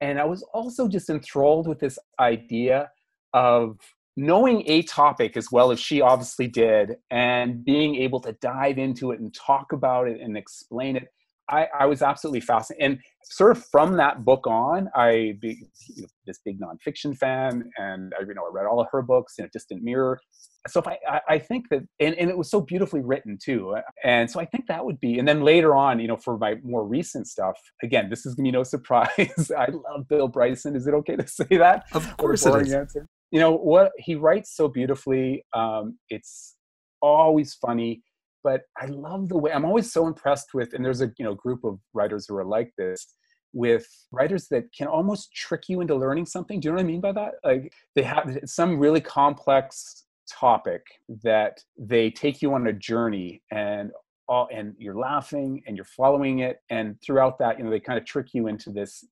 [0.00, 2.90] And I was also just enthralled with this idea
[3.34, 3.78] of
[4.16, 9.12] knowing a topic as well as she obviously did and being able to dive into
[9.12, 11.08] it and talk about it and explain it
[11.50, 16.02] I, I was absolutely fascinated and sort of from that book on i be you
[16.02, 19.34] know, this big nonfiction fan and i you know i read all of her books
[19.38, 20.20] in a distant mirror.
[20.66, 24.30] So if I, I think that and, and it was so beautifully written too and
[24.30, 26.86] so i think that would be and then later on you know for my more
[26.86, 30.76] recent stuff again this is gonna be no surprise i love bill bryson.
[30.76, 31.84] Is it okay to say that?
[31.92, 32.72] Of course it is.
[32.72, 33.06] answer.
[33.30, 36.56] You know what he writes so beautifully um, it's
[37.00, 38.02] always funny
[38.44, 41.34] but i love the way i'm always so impressed with and there's a you know
[41.34, 43.14] group of writers who are like this
[43.52, 46.60] with writers that can almost trick you into learning something.
[46.60, 47.34] Do you know what i mean by that?
[47.44, 50.82] Like they have some really complex topic
[51.24, 53.90] that they take you on a journey and
[54.28, 57.98] all and you're laughing and you're following it and throughout that you know they kind
[57.98, 59.02] of trick you into this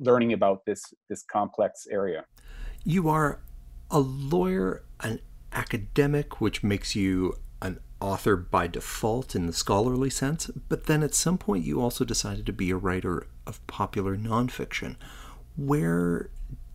[0.00, 2.24] learning about this this complex area.
[2.84, 3.40] You are
[3.90, 5.20] a lawyer, an
[5.52, 11.14] academic, which makes you an author by default in the scholarly sense, but then at
[11.14, 14.96] some point you also decided to be a writer of popular nonfiction.
[15.56, 16.30] Where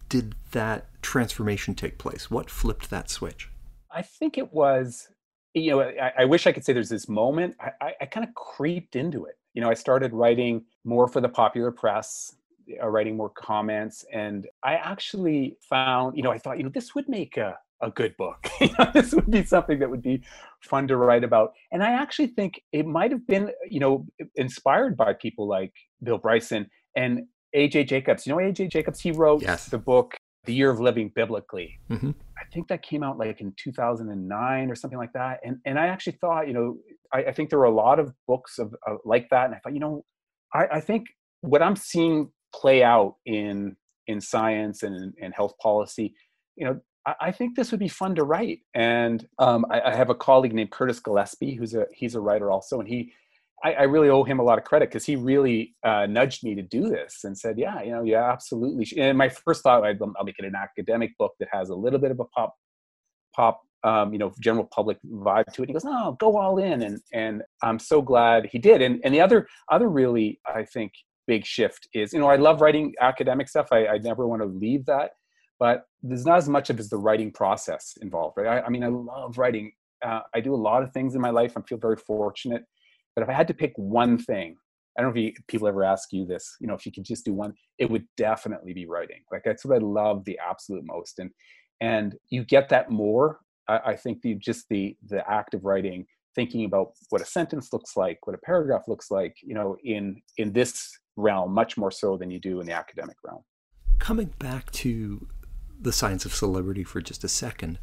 [0.10, 2.32] did that transformation take place?
[2.32, 3.50] What flipped that switch?
[3.92, 5.08] I think it was,
[5.54, 7.56] you know, I, I wish I could say there's this moment.
[7.60, 9.36] I, I, I kind of creeped into it.
[9.54, 12.36] You know, I started writing more for the popular press
[12.82, 14.06] uh, writing more comments.
[14.14, 17.92] And I actually found, you know, I thought, you know, this would make a, a
[17.92, 18.50] good book.
[18.94, 20.22] this would be something that would be
[20.62, 21.54] fun to write about.
[21.72, 24.06] And I actually think it might have been, you know,
[24.36, 25.74] inspired by people like
[26.04, 27.26] Bill Bryson and
[27.56, 28.26] AJ Jacobs.
[28.26, 29.66] You know, AJ Jacobs, he wrote yes.
[29.66, 30.16] the book,
[30.46, 31.80] The Year of Living Biblically.
[31.90, 32.12] Mm-hmm.
[32.38, 35.40] I think that came out like in 2009 or something like that.
[35.44, 36.78] And, and I actually thought, you know,
[37.14, 39.46] I, I think there were a lot of books of, of like that.
[39.46, 40.04] And I thought, you know,
[40.54, 41.06] I, I think
[41.42, 43.76] what I'm seeing play out in
[44.08, 46.14] in science and in health policy
[46.56, 48.60] you know I, I, think this would be fun to write.
[48.76, 52.52] And um, I, I, have a colleague named curtis gillespie who's a he's a writer
[52.52, 52.80] also.
[52.80, 53.14] And he
[53.64, 56.54] I, I really owe him a lot of credit because he really uh, nudged me
[56.54, 58.86] to do this and said yeah you know yeah absolutely.
[59.02, 62.00] And my first thought I'd, i'll make it an academic book that has a little
[62.00, 62.56] bit of a pop
[63.36, 65.70] pop um, you know general public vibe to it.
[65.70, 66.84] He goes no go all in.
[66.84, 68.82] And and i'm so glad he did.
[68.82, 70.92] And and the other other really i think
[71.26, 73.68] big shift is you know i love writing academic stuff.
[73.72, 75.12] I, I never want to leave that
[75.60, 78.84] but there's not as much of as the writing process involved right i, I mean
[78.84, 79.72] i love writing
[80.06, 82.64] uh, i do a lot of things in my life i feel very fortunate
[83.16, 84.56] but if i had to pick one thing
[84.98, 87.06] i don't know if you, people ever ask you this you know if you could
[87.06, 90.84] just do one it would definitely be writing like that's what i love the absolute
[90.86, 91.32] most and
[91.82, 96.06] and you get that more i, I think the just the the act of writing
[96.36, 100.22] thinking about what a sentence looks like what a paragraph looks like you know in
[100.38, 103.44] in this realm much more so than you do in the academic realm.
[104.00, 105.28] Coming back to
[105.80, 107.80] the science of celebrity for just a second,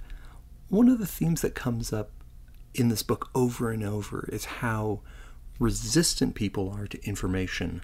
[0.69, 2.11] one of the themes that comes up
[2.75, 5.01] in this book over and over is how
[5.59, 7.83] resistant people are to information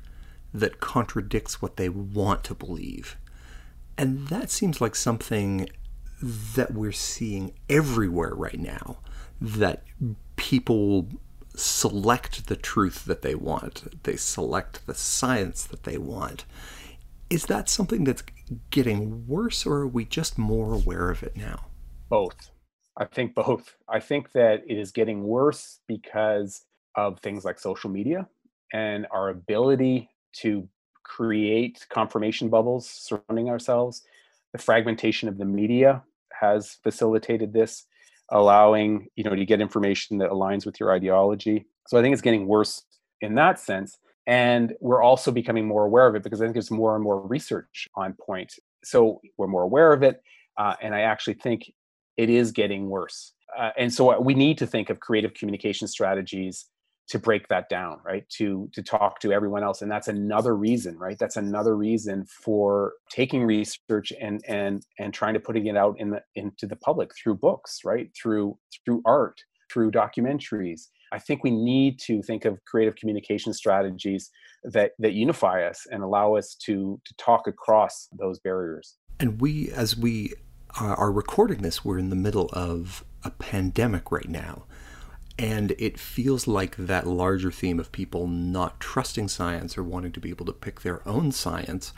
[0.52, 3.16] that contradicts what they want to believe.
[3.96, 5.68] And that seems like something
[6.20, 8.98] that we're seeing everywhere right now
[9.40, 9.84] that
[10.36, 11.08] people
[11.54, 16.44] select the truth that they want, they select the science that they want.
[17.28, 18.22] Is that something that's
[18.70, 21.66] getting worse, or are we just more aware of it now?
[22.08, 22.50] Both.
[22.96, 23.76] I think both.
[23.88, 26.64] I think that it is getting worse because
[26.96, 28.28] of things like social media
[28.72, 30.68] and our ability to
[31.02, 34.02] create confirmation bubbles surrounding ourselves.
[34.52, 36.02] The fragmentation of the media
[36.40, 37.86] has facilitated this
[38.30, 42.22] allowing you know to get information that aligns with your ideology so i think it's
[42.22, 42.82] getting worse
[43.20, 43.98] in that sense
[44.30, 47.20] And we're also becoming more aware of it because I think there's more and more
[47.20, 48.54] research on point.
[48.84, 50.22] So we're more aware of it.
[50.56, 51.72] Uh, and I actually think
[52.16, 53.32] it is getting worse.
[53.58, 56.66] Uh, and so we need to think of creative communication strategies
[57.08, 60.96] to break that down right to to talk to everyone else and that's another reason
[60.96, 65.96] right that's another reason for taking research and and and trying to putting it out
[65.98, 69.40] in the into the public through books right through through art
[69.72, 74.30] through documentaries i think we need to think of creative communication strategies
[74.64, 78.96] that that unify us and allow us to to talk across those barriers.
[79.18, 80.34] And we as we
[80.80, 84.64] uh, are recording this we're in the middle of a pandemic right now.
[85.38, 90.20] And it feels like that larger theme of people not trusting science or wanting to
[90.20, 91.94] be able to pick their own science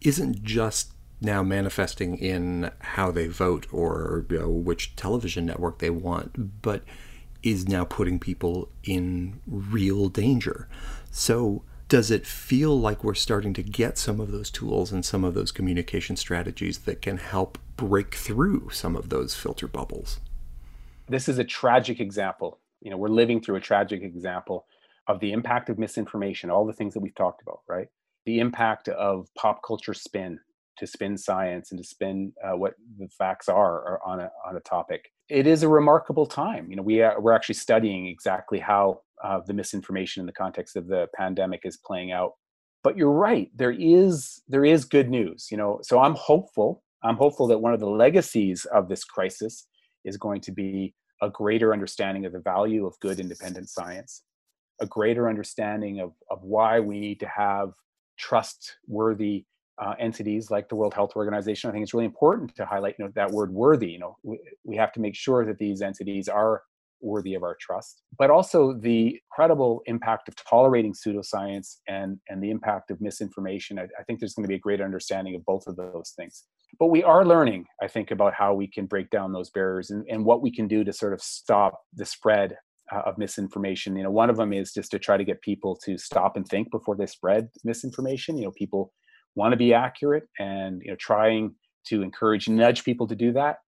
[0.00, 5.90] isn't just now manifesting in how they vote or you know, which television network they
[5.90, 6.82] want, but
[7.42, 10.68] is now putting people in real danger.
[11.10, 15.24] So, does it feel like we're starting to get some of those tools and some
[15.24, 20.20] of those communication strategies that can help break through some of those filter bubbles?
[21.08, 24.66] This is a tragic example you know we're living through a tragic example
[25.06, 27.88] of the impact of misinformation all the things that we've talked about right
[28.26, 30.38] the impact of pop culture spin
[30.78, 34.60] to spin science and to spin uh, what the facts are, on a on a
[34.60, 36.70] topic it is a remarkable time.
[36.70, 40.76] You know we are, we're actually studying exactly how uh, the misinformation in the context
[40.76, 42.32] of the pandemic is playing out.
[42.82, 45.80] But you're right there is there is good news you know.
[45.82, 49.66] So i'm hopeful i'm hopeful that one of the legacies of this crisis
[50.04, 54.22] is going to be a greater understanding of the value of good independent science,
[54.80, 57.72] a greater understanding of, of why we need to have
[58.18, 59.44] trustworthy
[59.80, 61.70] uh, entities like the World Health Organization.
[61.70, 63.90] I think it's really important to highlight you know, that word worthy.
[63.90, 66.62] You know, we, we have to make sure that these entities are
[67.00, 72.50] worthy of our trust, but also the credible impact of tolerating pseudoscience and, and the
[72.50, 73.78] impact of misinformation.
[73.78, 76.44] I, I think there's going to be a great understanding of both of those things
[76.78, 80.04] but we are learning i think about how we can break down those barriers and,
[80.08, 82.56] and what we can do to sort of stop the spread
[82.92, 85.76] uh, of misinformation you know one of them is just to try to get people
[85.76, 88.92] to stop and think before they spread misinformation you know people
[89.34, 91.54] want to be accurate and you know trying
[91.86, 93.58] to encourage nudge people to do that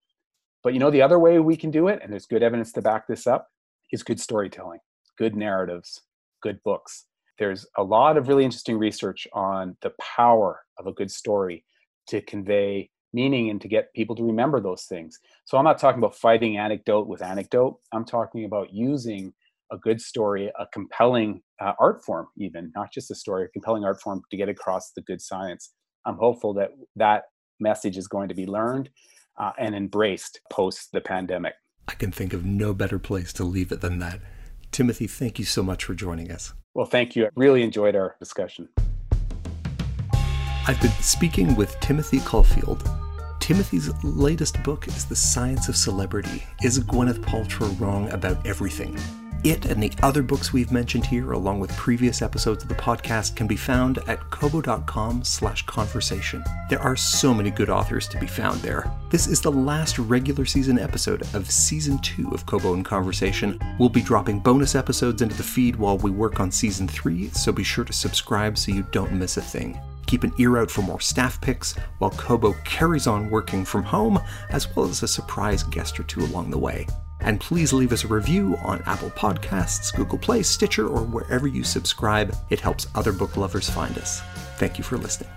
[0.62, 2.82] but you know the other way we can do it and there's good evidence to
[2.82, 3.48] back this up
[3.92, 4.80] is good storytelling
[5.18, 6.02] good narratives
[6.42, 7.06] good books
[7.38, 11.64] there's a lot of really interesting research on the power of a good story
[12.08, 15.18] to convey meaning and to get people to remember those things.
[15.44, 17.78] So I'm not talking about fighting anecdote with anecdote.
[17.92, 19.32] I'm talking about using
[19.72, 23.84] a good story, a compelling uh, art form, even not just a story, a compelling
[23.84, 25.72] art form to get across the good science.
[26.06, 27.24] I'm hopeful that that
[27.58, 28.90] message is going to be learned
[29.40, 31.54] uh, and embraced post the pandemic.
[31.88, 34.20] I can think of no better place to leave it than that.
[34.70, 36.52] Timothy, thank you so much for joining us.
[36.74, 37.26] Well, thank you.
[37.26, 38.68] I really enjoyed our discussion.
[40.66, 42.88] I've been speaking with Timothy Caulfield.
[43.40, 46.44] Timothy's latest book is The Science of Celebrity.
[46.62, 48.96] Is Gwyneth Paltrow wrong about everything?
[49.44, 53.34] It and the other books we've mentioned here, along with previous episodes of the podcast,
[53.34, 56.44] can be found at kobo.com slash conversation.
[56.70, 58.88] There are so many good authors to be found there.
[59.10, 63.58] This is the last regular season episode of season two of Kobo in Conversation.
[63.80, 67.50] We'll be dropping bonus episodes into the feed while we work on season three, so
[67.50, 69.76] be sure to subscribe so you don't miss a thing.
[70.06, 74.20] Keep an ear out for more staff picks while Kobo carries on working from home,
[74.50, 76.86] as well as a surprise guest or two along the way.
[77.22, 81.64] And please leave us a review on Apple Podcasts, Google Play, Stitcher, or wherever you
[81.64, 82.34] subscribe.
[82.50, 84.20] It helps other book lovers find us.
[84.56, 85.30] Thank you for listening.